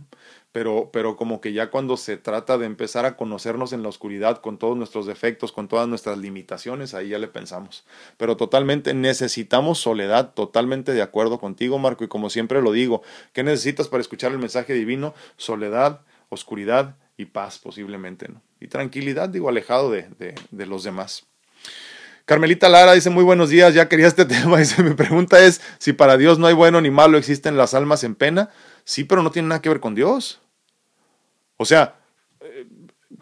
[0.51, 4.41] pero, pero como que ya cuando se trata de empezar a conocernos en la oscuridad
[4.41, 7.85] con todos nuestros defectos, con todas nuestras limitaciones, ahí ya le pensamos.
[8.17, 13.01] Pero totalmente necesitamos soledad, totalmente de acuerdo contigo, Marco, y como siempre lo digo,
[13.33, 15.13] ¿qué necesitas para escuchar el mensaje divino?
[15.37, 18.41] Soledad, oscuridad y paz posiblemente, ¿no?
[18.59, 21.27] Y tranquilidad, digo, alejado de, de los demás.
[22.25, 24.57] Carmelita Lara dice muy buenos días, ya quería este tema.
[24.57, 28.03] Dice, mi pregunta es si para Dios no hay bueno ni malo, existen las almas
[28.03, 28.49] en pena.
[28.83, 30.41] Sí, pero no tiene nada que ver con Dios.
[31.57, 31.95] O sea,
[32.41, 32.67] eh,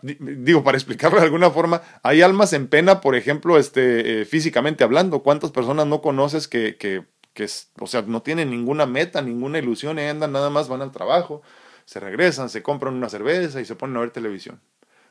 [0.02, 4.84] digo, para explicarlo de alguna forma, hay almas en pena, por ejemplo, este, eh, físicamente
[4.84, 5.22] hablando.
[5.22, 7.48] ¿Cuántas personas no conoces que, que, que,
[7.80, 11.42] o sea, no tienen ninguna meta, ninguna ilusión y andan nada más, van al trabajo,
[11.86, 14.62] se regresan, se compran una cerveza y se ponen a ver televisión?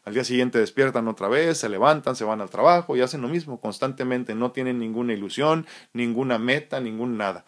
[0.05, 3.29] Al día siguiente despiertan otra vez, se levantan, se van al trabajo y hacen lo
[3.29, 4.35] mismo constantemente.
[4.35, 7.45] No tienen ninguna ilusión, ninguna meta, ningún nada.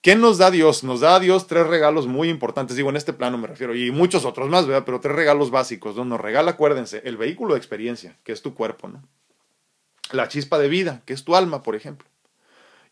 [0.00, 0.84] ¿Qué nos da Dios?
[0.84, 4.24] Nos da Dios tres regalos muy importantes, digo en este plano me refiero, y muchos
[4.24, 4.84] otros más, ¿verdad?
[4.86, 5.96] Pero tres regalos básicos.
[5.96, 6.04] ¿no?
[6.04, 9.02] Nos regala, acuérdense, el vehículo de experiencia, que es tu cuerpo, ¿no?
[10.12, 12.08] La chispa de vida, que es tu alma, por ejemplo.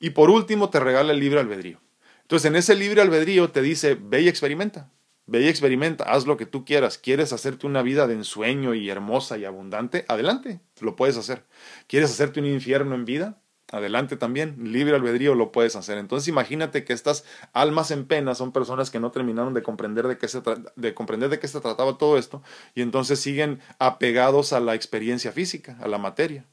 [0.01, 1.81] Y por último, te regala el libre albedrío.
[2.23, 4.91] Entonces, en ese libre albedrío te dice, ve y experimenta.
[5.27, 6.99] Ve y experimenta, haz lo que tú quieras.
[6.99, 10.05] ¿Quieres hacerte una vida de ensueño y hermosa y abundante?
[10.09, 11.45] Adelante, lo puedes hacer.
[11.89, 13.41] ¿Quieres hacerte un infierno en vida?
[13.73, 15.99] Adelante también, libre albedrío lo puedes hacer.
[15.99, 20.19] Entonces imagínate que estas almas en pena son personas que no terminaron de comprender de
[20.19, 20.41] qué se,
[20.77, 22.43] de comprender de qué se trataba todo esto
[22.77, 26.47] y entonces siguen apegados a la experiencia física, a la materia.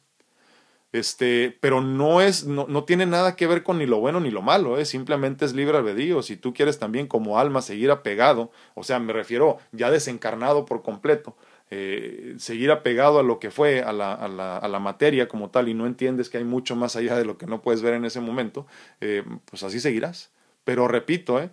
[0.94, 4.30] Este, pero no es, no, no, tiene nada que ver con ni lo bueno ni
[4.30, 4.86] lo malo, ¿eh?
[4.86, 6.22] simplemente es libre albedrío.
[6.22, 10.84] Si tú quieres también como alma seguir apegado, o sea, me refiero ya desencarnado por
[10.84, 11.36] completo,
[11.72, 15.50] eh, seguir apegado a lo que fue, a la, a, la, a la, materia como
[15.50, 17.96] tal, y no entiendes que hay mucho más allá de lo que no puedes ver
[17.96, 18.68] en ese momento,
[19.02, 20.32] eh, pues así seguirás.
[20.64, 21.50] Pero repito, ¿eh?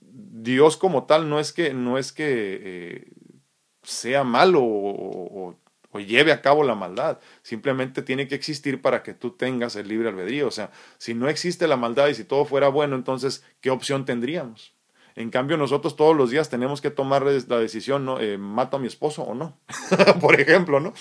[0.00, 3.12] Dios como tal no es que, no es que
[3.82, 5.54] sea malo o
[5.92, 7.18] o lleve a cabo la maldad.
[7.42, 10.48] Simplemente tiene que existir para que tú tengas el libre albedrío.
[10.48, 14.04] O sea, si no existe la maldad y si todo fuera bueno, entonces, ¿qué opción
[14.04, 14.74] tendríamos?
[15.14, 18.18] En cambio, nosotros todos los días tenemos que tomar la decisión, ¿no?
[18.18, 19.58] Eh, ¿Mato a mi esposo o no?
[20.20, 20.94] Por ejemplo, ¿no?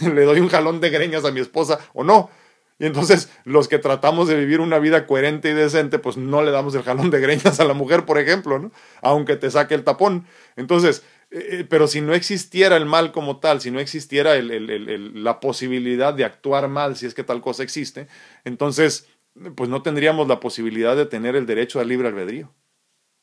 [0.00, 2.30] Le doy un jalón de greñas a mi esposa o no.
[2.78, 6.50] Y entonces los que tratamos de vivir una vida coherente y decente, pues no le
[6.50, 8.72] damos el jalón de greñas a la mujer, por ejemplo, ¿no?
[9.02, 10.26] Aunque te saque el tapón.
[10.56, 15.40] Entonces, eh, eh, pero si no existiera el mal como tal, si no existiera la
[15.40, 18.08] posibilidad de actuar mal, si es que tal cosa existe,
[18.44, 19.06] entonces,
[19.54, 22.52] pues no tendríamos la posibilidad de tener el derecho al libre albedrío.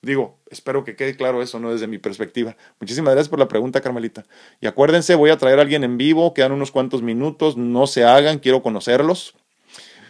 [0.02, 1.72] Digo, espero que quede claro eso, ¿no?
[1.72, 2.56] Desde mi perspectiva.
[2.80, 4.26] Muchísimas gracias por la pregunta, Carmelita.
[4.62, 8.06] Y acuérdense, voy a traer a alguien en vivo, quedan unos cuantos minutos, no se
[8.06, 9.34] hagan, quiero conocerlos.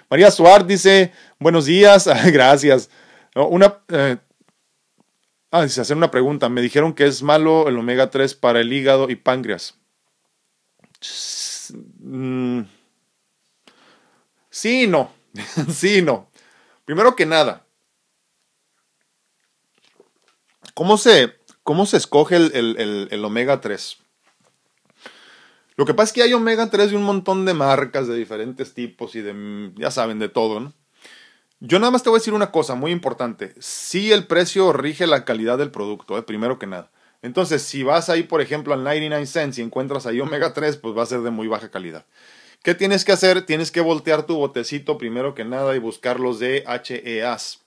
[0.10, 2.90] María Suárez dice, buenos días, gracias.
[3.34, 4.18] Una, eh,
[5.52, 6.50] Ah, dice, hacer una pregunta.
[6.50, 9.76] Me dijeron que es malo el omega 3 para el hígado y páncreas.
[12.00, 12.62] Mm.
[14.50, 15.12] Sí, no.
[15.70, 16.30] sí, no.
[16.86, 17.66] Primero que nada,
[20.74, 23.98] ¿cómo se, cómo se escoge el, el, el omega 3?
[25.76, 28.74] Lo que pasa es que hay omega 3 de un montón de marcas de diferentes
[28.74, 30.74] tipos y de, ya saben, de todo, ¿no?
[31.60, 33.56] Yo nada más te voy a decir una cosa muy importante.
[33.60, 36.92] Sí, el precio rige la calidad del producto, eh, primero que nada.
[37.24, 40.96] Entonces, si vas ahí, por ejemplo, al 99 cents y encuentras ahí omega 3, pues
[40.96, 42.06] va a ser de muy baja calidad.
[42.62, 43.44] ¿Qué tienes que hacer?
[43.44, 47.62] Tienes que voltear tu botecito primero que nada y buscar los DHEAs.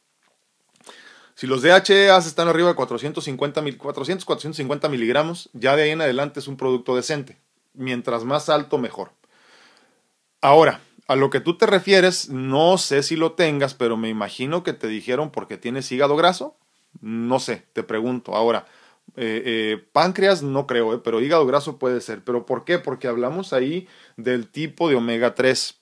[1.34, 6.38] Si los DHEAs están arriba de 450, 400, 450 miligramos, ya de ahí en adelante
[6.38, 7.38] es un producto decente.
[7.74, 9.12] Mientras más alto, mejor.
[10.42, 10.80] Ahora,
[11.10, 14.74] a lo que tú te refieres, no sé si lo tengas, pero me imagino que
[14.74, 16.56] te dijeron porque tienes hígado graso.
[17.00, 18.36] No sé, te pregunto.
[18.36, 18.66] Ahora,
[19.16, 22.22] eh, eh, páncreas no creo, eh, pero hígado graso puede ser.
[22.22, 22.78] ¿Pero por qué?
[22.78, 25.80] Porque hablamos ahí del tipo de omega 3.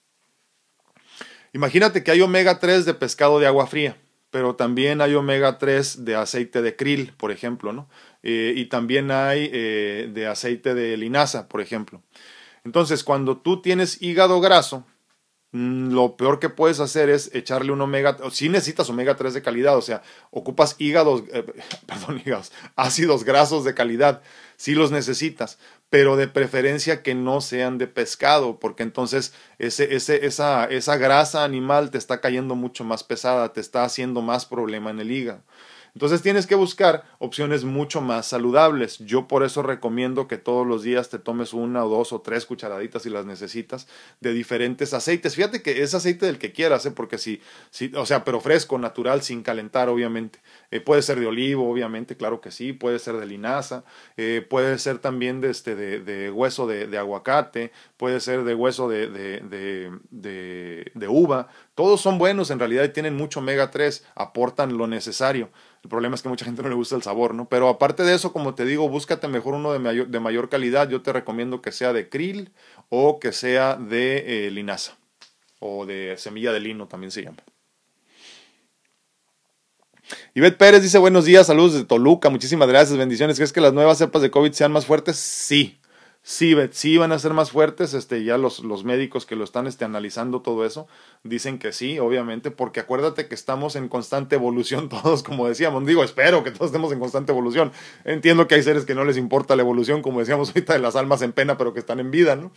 [1.53, 3.99] Imagínate que hay omega 3 de pescado de agua fría,
[4.31, 7.91] pero también hay omega 3 de aceite de krill, por ejemplo, ¿no?
[8.23, 12.03] y también hay de aceite de linaza, por ejemplo.
[12.65, 14.85] Entonces, cuando tú tienes hígado graso,
[15.51, 19.79] lo peor que puedes hacer es echarle un omega, si necesitas omega 3 de calidad,
[19.79, 21.45] o sea, ocupas hígados, eh,
[21.87, 24.21] perdón, hígados, ácidos grasos de calidad,
[24.57, 30.27] si los necesitas, pero de preferencia que no sean de pescado, porque entonces ese, ese,
[30.27, 34.91] esa, esa grasa animal te está cayendo mucho más pesada, te está haciendo más problema
[34.91, 35.43] en el hígado.
[35.95, 38.99] Entonces tienes que buscar opciones mucho más saludables.
[38.99, 42.47] Yo por eso recomiendo que todos los días te tomes una o dos o tres
[42.47, 43.89] cucharaditas si las necesitas
[44.21, 45.35] de diferentes aceites.
[45.35, 46.91] Fíjate que es aceite del que quieras, ¿eh?
[46.91, 50.41] porque si, si, o sea, pero fresco, natural, sin calentar, obviamente.
[50.71, 52.73] Eh, puede ser de olivo, obviamente, claro que sí.
[52.73, 53.85] Puede ser de linaza.
[54.17, 57.73] Eh, puede ser también de, este, de, hueso de, de, aguacate.
[57.97, 59.09] Puede ser de hueso de,
[60.11, 61.49] de uva.
[61.79, 65.49] Todos son buenos en realidad y tienen mucho omega 3, aportan lo necesario.
[65.85, 67.49] El problema es que mucha gente no le gusta el sabor, ¿no?
[67.49, 69.79] Pero aparte de eso, como te digo, búscate mejor uno de
[70.19, 70.89] mayor, calidad.
[70.89, 72.51] Yo te recomiendo que sea de krill
[72.89, 74.99] o que sea de eh, linaza
[75.61, 77.45] o de semilla de lino también se llama.
[80.35, 83.37] Ivette Pérez dice buenos días, saludos de Toluca, muchísimas gracias, bendiciones.
[83.37, 85.15] ¿Crees que las nuevas cepas de COVID sean más fuertes?
[85.15, 85.79] Sí,
[86.29, 89.67] sí, sí van a ser más fuertes, este, ya los, los médicos que lo están
[89.67, 90.87] este, analizando todo eso
[91.25, 96.05] dicen que sí, obviamente, porque acuérdate que estamos en constante evolución todos, como decíamos, digo,
[96.05, 97.73] espero que todos estemos en constante evolución.
[98.05, 100.97] Entiendo que hay seres que no les importa la evolución, como decíamos ahorita, de las
[100.97, 102.53] almas en pena, pero que están en vida, ¿no?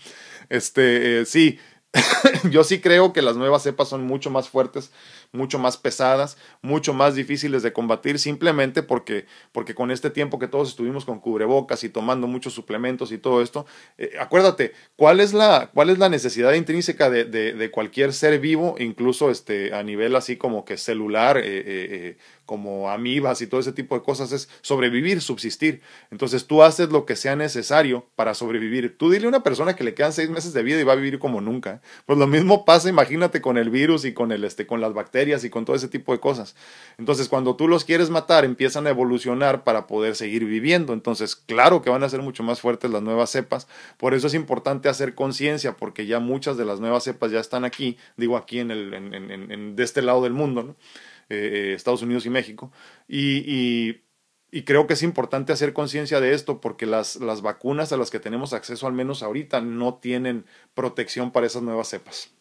[0.49, 1.57] Este, eh, sí,
[2.49, 4.91] yo sí creo que las nuevas cepas son mucho más fuertes,
[5.33, 10.47] mucho más pesadas, mucho más difíciles de combatir simplemente porque, porque con este tiempo que
[10.47, 13.65] todos estuvimos con cubrebocas y tomando muchos suplementos y todo esto,
[13.97, 18.39] eh, acuérdate, ¿cuál es la, cuál es la necesidad intrínseca de, de, de, cualquier ser
[18.39, 22.17] vivo, incluso este, a nivel así como que celular, eh, eh,
[22.51, 25.81] como amibas y todo ese tipo de cosas, es sobrevivir, subsistir.
[26.09, 28.97] Entonces tú haces lo que sea necesario para sobrevivir.
[28.97, 30.97] Tú dile a una persona que le quedan seis meses de vida y va a
[30.97, 31.81] vivir como nunca.
[32.05, 35.45] Pues lo mismo pasa, imagínate, con el virus y con, el, este, con las bacterias
[35.45, 36.57] y con todo ese tipo de cosas.
[36.97, 40.91] Entonces cuando tú los quieres matar, empiezan a evolucionar para poder seguir viviendo.
[40.91, 43.69] Entonces, claro que van a ser mucho más fuertes las nuevas cepas.
[43.95, 47.63] Por eso es importante hacer conciencia, porque ya muchas de las nuevas cepas ya están
[47.63, 50.75] aquí, digo aquí en el, en, en, de este lado del mundo, ¿no?
[51.33, 52.73] Eh, Estados Unidos y México.
[53.07, 54.01] Y,
[54.51, 58.11] y, creo que es importante hacer conciencia de esto porque las, las vacunas a las
[58.11, 62.31] que tenemos acceso, al menos ahorita, no tienen protección para esas nuevas cepas.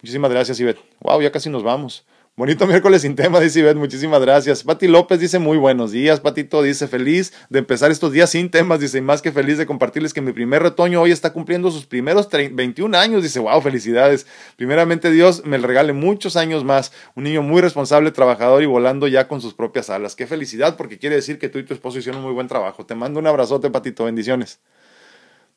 [0.00, 0.78] Muchísimas gracias, Ivette.
[1.00, 2.06] Wow, ya casi nos vamos.
[2.36, 4.64] Bonito miércoles sin tema, dice Ivette, muchísimas gracias.
[4.64, 8.80] Pati López dice muy buenos días, Patito dice feliz de empezar estos días sin temas,
[8.80, 11.86] dice, y más que feliz de compartirles que mi primer retoño hoy está cumpliendo sus
[11.86, 14.26] primeros 21 años, dice, wow, felicidades.
[14.56, 19.06] Primeramente Dios me le regale muchos años más, un niño muy responsable, trabajador y volando
[19.06, 20.16] ya con sus propias alas.
[20.16, 22.84] Qué felicidad, porque quiere decir que tú y tu esposo hicieron un muy buen trabajo.
[22.84, 24.58] Te mando un abrazote, Patito, bendiciones.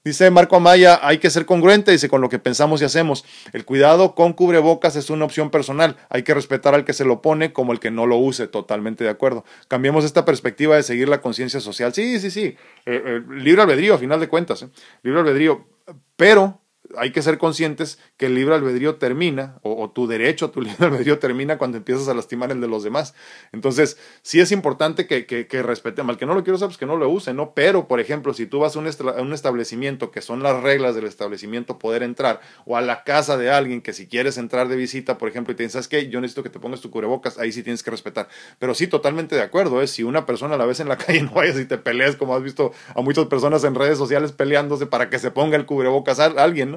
[0.08, 3.26] Dice Marco Amaya, hay que ser congruente, dice, con lo que pensamos y hacemos.
[3.52, 5.98] El cuidado con cubrebocas es una opción personal.
[6.08, 8.48] Hay que respetar al que se lo pone como el que no lo use.
[8.48, 9.44] Totalmente de acuerdo.
[9.68, 11.94] Cambiemos esta perspectiva de seguir la conciencia social.
[11.94, 12.56] Sí, sí, sí.
[12.86, 14.62] Eh, eh, libre albedrío, a final de cuentas.
[14.62, 14.70] ¿eh?
[15.04, 15.68] Libre albedrío.
[16.16, 16.62] Pero
[16.96, 20.86] hay que ser conscientes que el libre albedrío termina, o, tu derecho a tu libre
[20.86, 23.14] albedrío termina cuando empiezas a lastimar el de los demás.
[23.52, 26.18] Entonces, sí es importante que, que, que respetemos.
[26.18, 27.54] Que no lo quiero usar, pues que no lo use, ¿no?
[27.54, 31.80] Pero, por ejemplo, si tú vas a un, establecimiento, que son las reglas del establecimiento,
[31.80, 35.30] poder entrar, o a la casa de alguien que si quieres entrar de visita, por
[35.30, 36.10] ejemplo, y te dicen, ¿sabes qué?
[36.10, 38.28] Yo necesito que te pongas tu cubrebocas, ahí sí tienes que respetar.
[38.60, 39.88] Pero sí, totalmente de acuerdo, ¿eh?
[39.88, 42.44] Si una persona la ves en la calle, no vayas y te pelees, como has
[42.44, 46.26] visto a muchas personas en redes sociales peleándose para que se ponga el cubrebocas a
[46.26, 46.77] alguien, ¿no?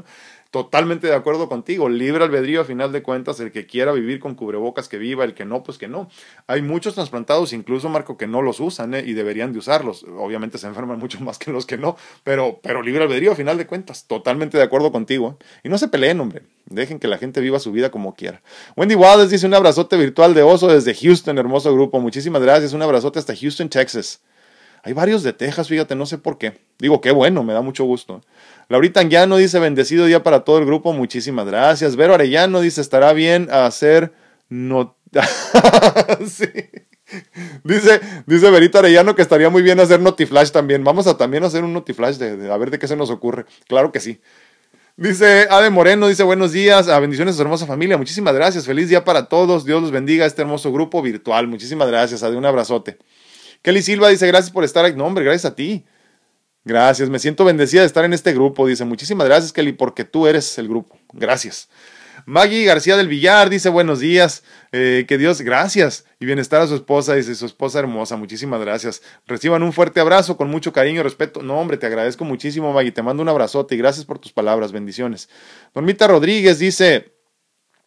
[0.51, 1.89] Totalmente de acuerdo contigo.
[1.89, 5.33] Libre albedrío, a final de cuentas, el que quiera vivir con cubrebocas que viva, el
[5.33, 6.11] que no, pues que no.
[6.49, 9.05] Hay muchos trasplantados, incluso Marco, que no los usan ¿eh?
[9.07, 10.05] y deberían de usarlos.
[10.19, 13.59] Obviamente se enferman mucho más que los que no, pero, pero libre albedrío, a final
[13.59, 14.07] de cuentas.
[14.09, 15.39] Totalmente de acuerdo contigo.
[15.41, 15.45] ¿eh?
[15.65, 16.43] Y no se peleen, hombre.
[16.67, 18.43] Dejen que la gente viva su vida como quiera.
[18.77, 22.01] Wendy Wallace dice un abrazote virtual de oso desde Houston, hermoso grupo.
[22.01, 22.73] Muchísimas gracias.
[22.73, 24.21] Un abrazote hasta Houston, Texas.
[24.83, 26.59] Hay varios de Texas, fíjate, no sé por qué.
[26.79, 28.23] Digo, qué bueno, me da mucho gusto.
[28.71, 31.97] Laurita Anguiano dice, bendecido día para todo el grupo, muchísimas gracias.
[31.97, 34.13] Vero Arellano dice, estará bien hacer
[34.49, 34.97] no...
[37.65, 40.85] Dice, dice Verito Arellano que estaría muy bien hacer Notiflash también.
[40.85, 43.47] Vamos a también hacer un Notiflash de, a ver de qué se nos ocurre.
[43.67, 44.21] Claro que sí.
[44.97, 47.99] Dice Ade Moreno, dice buenos días, a bendiciones a su hermosa familia.
[47.99, 48.67] Muchísimas gracias.
[48.67, 49.65] Feliz día para todos.
[49.65, 51.49] Dios los bendiga a este hermoso grupo virtual.
[51.49, 52.23] Muchísimas gracias.
[52.23, 52.99] Ade, un abrazote.
[53.63, 54.97] Kelly Silva dice gracias por estar aquí.
[54.97, 55.85] No, hombre, gracias a ti.
[56.65, 57.09] Gracias.
[57.09, 58.67] Me siento bendecida de estar en este grupo.
[58.67, 60.99] Dice muchísimas gracias, Kelly, porque tú eres el grupo.
[61.13, 61.69] Gracias.
[62.27, 64.43] Maggie García del Villar dice buenos días,
[64.73, 69.03] eh, que Dios, gracias y bienestar a su esposa, dice su esposa hermosa, muchísimas gracias.
[69.27, 71.43] Reciban un fuerte abrazo con mucho cariño y respeto.
[71.43, 74.73] No, hombre, te agradezco muchísimo, Maggie, te mando un abrazote y gracias por tus palabras,
[74.73, 75.29] bendiciones.
[75.75, 77.15] Normita Rodríguez dice,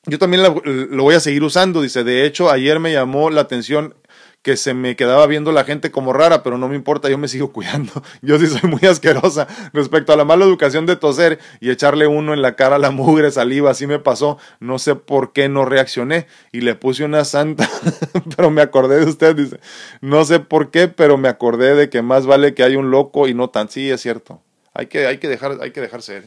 [0.06, 3.96] yo también lo voy a seguir usando, dice, de hecho, ayer me llamó la atención
[4.44, 7.30] que se me quedaba viendo la gente como rara, pero no me importa, yo me
[7.30, 7.92] sigo cuidando.
[8.22, 12.34] Yo sí soy muy asquerosa respecto a la mala educación de toser y echarle uno
[12.34, 14.38] en la cara a la mugre, saliva, así me pasó.
[14.60, 17.70] No sé por qué no reaccioné y le puse una santa,
[18.36, 19.60] pero me acordé de usted, dice.
[20.02, 23.30] No sé por qué, pero me acordé de que más vale que haya un loco
[23.30, 23.70] y no tan.
[23.70, 24.42] Sí, es cierto.
[24.74, 26.26] Hay que, hay que dejar, hay que dejar ser.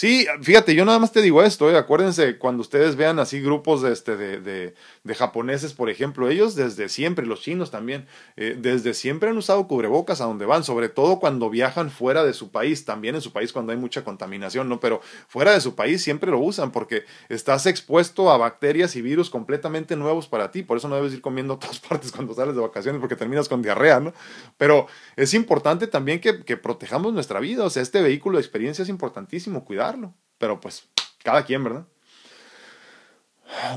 [0.00, 1.76] Sí, fíjate, yo nada más te digo esto, ¿eh?
[1.76, 4.74] acuérdense cuando ustedes vean así grupos de, este, de, de,
[5.04, 8.06] de japoneses, por ejemplo, ellos desde siempre, los chinos también,
[8.38, 12.32] eh, desde siempre han usado cubrebocas a donde van, sobre todo cuando viajan fuera de
[12.32, 14.80] su país, también en su país cuando hay mucha contaminación, ¿no?
[14.80, 19.28] Pero fuera de su país siempre lo usan porque estás expuesto a bacterias y virus
[19.28, 22.54] completamente nuevos para ti, por eso no debes ir comiendo a todas partes cuando sales
[22.54, 24.14] de vacaciones porque terminas con diarrea, ¿no?
[24.56, 24.86] Pero
[25.16, 29.62] es importante también que, protejamos nuestra vida, o sea, este vehículo de experiencia es importantísimo,
[29.62, 29.89] cuidar
[30.38, 30.88] pero pues,
[31.22, 31.86] cada quien, ¿verdad?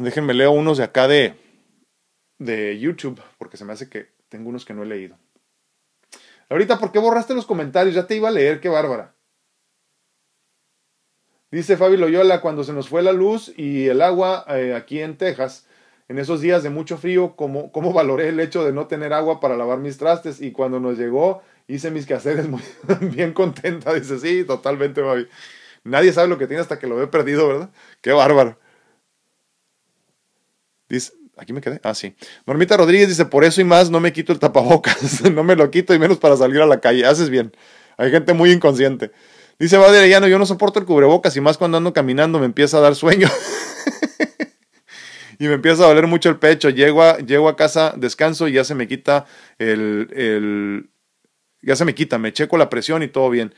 [0.02, 1.36] Déjenme leo unos de acá de,
[2.38, 5.18] de YouTube, porque se me hace que tengo unos que no he leído.
[6.50, 7.96] Ahorita, ¿por qué borraste los comentarios?
[7.96, 9.16] Ya te iba a leer, qué bárbara.
[11.52, 15.18] Dice Fabi Loyola, cuando se nos fue la luz y el agua eh, aquí en
[15.18, 15.68] Texas,
[16.08, 19.40] en esos días de mucho frío, ¿cómo, ¿cómo valoré el hecho de no tener agua
[19.40, 20.42] para lavar mis trastes?
[20.42, 22.62] Y cuando nos llegó, hice mis quehaceres muy
[23.02, 23.94] bien contenta.
[23.94, 25.28] Dice, sí, totalmente, Fabi.
[25.84, 27.70] Nadie sabe lo que tiene hasta que lo ve perdido, ¿verdad?
[28.02, 28.60] Qué bárbaro.
[30.88, 31.80] Dice, aquí me quedé.
[31.84, 32.16] Ah, sí.
[32.46, 35.22] Normita Rodríguez dice, por eso y más no me quito el tapabocas.
[35.32, 37.06] no me lo quito y menos para salir a la calle.
[37.06, 37.56] Haces bien.
[37.98, 39.12] Hay gente muy inconsciente.
[39.60, 39.78] Dice
[40.10, 42.96] Llano, yo no soporto el cubrebocas y más cuando ando caminando me empieza a dar
[42.96, 43.30] sueño.
[45.40, 46.70] y me empieza a doler mucho el pecho.
[46.70, 49.26] Llego a, llego a casa, descanso y ya se me quita
[49.60, 50.90] el, el...
[51.62, 53.54] Ya se me quita, me checo la presión y todo bien.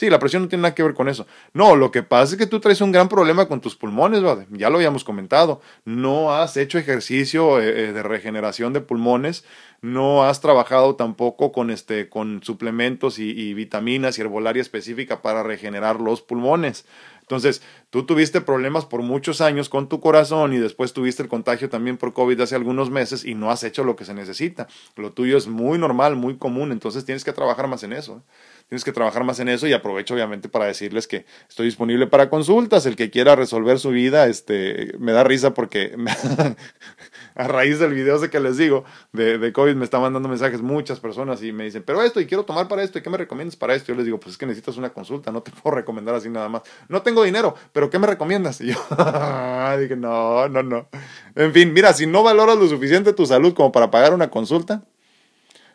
[0.00, 1.26] Sí, la presión no tiene nada que ver con eso.
[1.52, 4.70] No, lo que pasa es que tú traes un gran problema con tus pulmones, ya
[4.70, 5.60] lo habíamos comentado.
[5.84, 9.44] No has hecho ejercicio eh, eh, de regeneración de pulmones,
[9.82, 15.42] no has trabajado tampoco con, este, con suplementos y, y vitaminas y herbolaria específica para
[15.42, 16.86] regenerar los pulmones.
[17.30, 21.68] Entonces, tú tuviste problemas por muchos años con tu corazón y después tuviste el contagio
[21.68, 24.66] también por COVID hace algunos meses y no has hecho lo que se necesita.
[24.96, 28.16] Lo tuyo es muy normal, muy común, entonces tienes que trabajar más en eso.
[28.16, 28.32] ¿eh?
[28.70, 32.30] Tienes que trabajar más en eso y aprovecho obviamente para decirles que estoy disponible para
[32.30, 35.96] consultas, el que quiera resolver su vida, este, me da risa porque
[37.34, 40.62] a raíz del video ese que les digo de, de COVID me están mandando mensajes
[40.62, 43.18] muchas personas y me dicen, pero esto y quiero tomar para esto y qué me
[43.18, 43.88] recomiendas para esto.
[43.88, 46.48] Yo les digo, pues es que necesitas una consulta, no te puedo recomendar así nada
[46.48, 46.62] más.
[46.88, 48.60] No tengo dinero, pero ¿qué me recomiendas?
[48.60, 48.78] Y yo
[49.80, 50.88] dije, no, no, no.
[51.34, 54.84] En fin, mira, si no valoras lo suficiente tu salud como para pagar una consulta,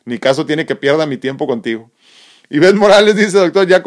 [0.06, 1.92] ni caso tiene que pierda mi tiempo contigo.
[2.50, 3.84] Ben Morales dice, doctor, ya,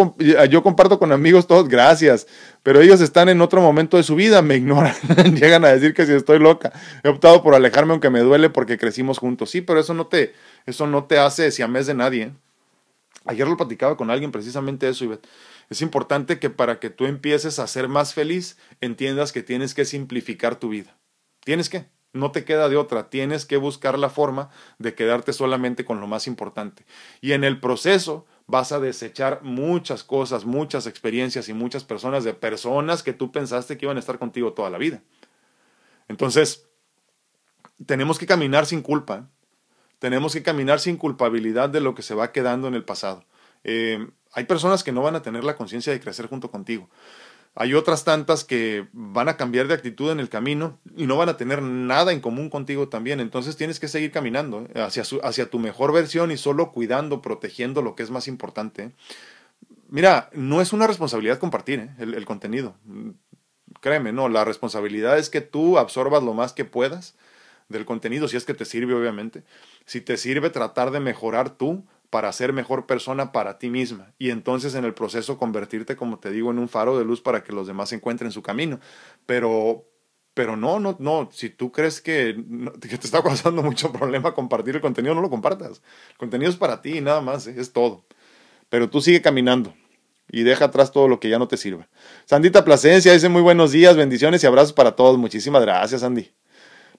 [0.46, 2.26] yo comparto con amigos todos, gracias,
[2.62, 4.94] pero ellos están en otro momento de su vida, me ignoran,
[5.34, 8.78] llegan a decir que si estoy loca, he optado por alejarme aunque me duele porque
[8.78, 9.50] crecimos juntos.
[9.50, 10.34] Sí, pero eso no te,
[10.66, 12.22] eso no te hace siamés de nadie.
[12.22, 12.32] ¿eh?
[13.24, 15.28] Ayer lo platicaba con alguien precisamente eso, Ivette.
[15.68, 19.84] Es importante que para que tú empieces a ser más feliz, entiendas que tienes que
[19.84, 20.96] simplificar tu vida.
[21.44, 21.86] Tienes que.
[22.14, 24.48] No te queda de otra, tienes que buscar la forma
[24.78, 26.86] de quedarte solamente con lo más importante.
[27.20, 32.32] Y en el proceso vas a desechar muchas cosas, muchas experiencias y muchas personas de
[32.32, 35.02] personas que tú pensaste que iban a estar contigo toda la vida.
[36.08, 36.66] Entonces,
[37.84, 39.28] tenemos que caminar sin culpa,
[39.98, 43.24] tenemos que caminar sin culpabilidad de lo que se va quedando en el pasado.
[43.64, 46.88] Eh, hay personas que no van a tener la conciencia de crecer junto contigo.
[47.60, 51.28] Hay otras tantas que van a cambiar de actitud en el camino y no van
[51.28, 53.18] a tener nada en común contigo también.
[53.18, 54.80] Entonces tienes que seguir caminando ¿eh?
[54.80, 58.92] hacia, tu mejor versión y solo cuidando, protegiendo lo que es más importante.
[59.88, 61.94] Mira, no es una responsabilidad compartir ¿eh?
[61.98, 62.76] el contenido.
[63.80, 67.16] Créeme, no, la responsabilidad es que tú absorbas lo más que puedas
[67.68, 69.42] del contenido, si es que te sirve, obviamente.
[69.84, 74.30] Si te sirve tratar de mejorar tú, para ser mejor persona para ti misma y
[74.30, 77.52] entonces en el proceso convertirte, como te digo, en un faro de luz para que
[77.52, 78.80] los demás encuentren su camino.
[79.26, 79.84] Pero,
[80.34, 82.42] pero no, no, no, si tú crees que,
[82.80, 85.82] que te está causando mucho problema compartir el contenido, no lo compartas.
[86.10, 87.54] El contenido es para ti nada más, ¿eh?
[87.58, 88.04] es todo.
[88.70, 89.74] Pero tú sigue caminando
[90.30, 91.88] y deja atrás todo lo que ya no te sirva.
[92.24, 95.18] Sandita Plasencia dice muy buenos días, bendiciones y abrazos para todos.
[95.18, 96.37] Muchísimas gracias, Andy.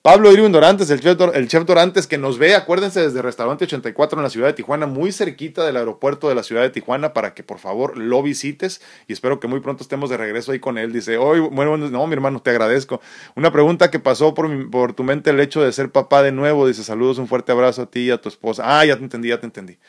[0.01, 4.17] Pablo Irwin Dorantes, el chef, el chef Dorantes, que nos ve, acuérdense, desde Restaurante 84
[4.17, 7.33] en la ciudad de Tijuana, muy cerquita del aeropuerto de la ciudad de Tijuana, para
[7.33, 10.77] que por favor lo visites y espero que muy pronto estemos de regreso ahí con
[10.77, 10.93] él.
[10.93, 13.01] Dice, hoy, bueno, no, mi hermano, te agradezco.
[13.35, 16.65] Una pregunta que pasó por, por tu mente el hecho de ser papá de nuevo.
[16.65, 18.79] Dice, saludos, un fuerte abrazo a ti y a tu esposa.
[18.79, 19.79] Ah, ya te entendí, ya te entendí.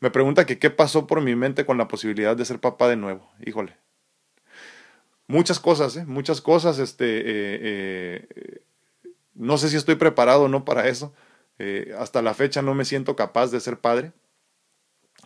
[0.00, 2.96] Me pregunta que qué pasó por mi mente con la posibilidad de ser papá de
[2.96, 3.30] nuevo.
[3.46, 3.76] Híjole.
[5.28, 6.04] Muchas cosas, ¿eh?
[6.06, 7.20] Muchas cosas, este...
[7.20, 8.62] Eh, eh,
[9.40, 11.14] no sé si estoy preparado o no para eso.
[11.58, 14.12] Eh, hasta la fecha no me siento capaz de ser padre.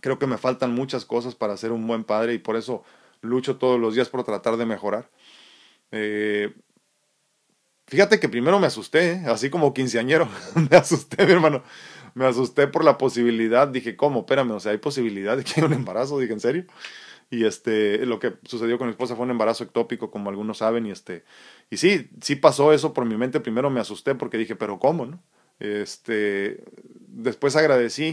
[0.00, 2.84] Creo que me faltan muchas cosas para ser un buen padre y por eso
[3.22, 5.10] lucho todos los días por tratar de mejorar.
[5.90, 6.54] Eh,
[7.88, 9.22] fíjate que primero me asusté, ¿eh?
[9.26, 10.28] así como quinceañero,
[10.70, 11.64] me asusté, mi hermano.
[12.14, 14.20] Me asusté por la posibilidad, dije, ¿cómo?
[14.20, 16.66] Espérame, o sea, hay posibilidad de que haya un embarazo, dije, ¿en serio?
[17.30, 20.86] Y este, lo que sucedió con mi esposa fue un embarazo ectópico, como algunos saben,
[20.86, 21.24] y este,
[21.70, 23.40] y sí, sí pasó eso por mi mente.
[23.40, 25.22] Primero me asusté porque dije, pero ¿cómo, no?
[25.58, 26.64] Este,
[27.08, 28.04] después agradecí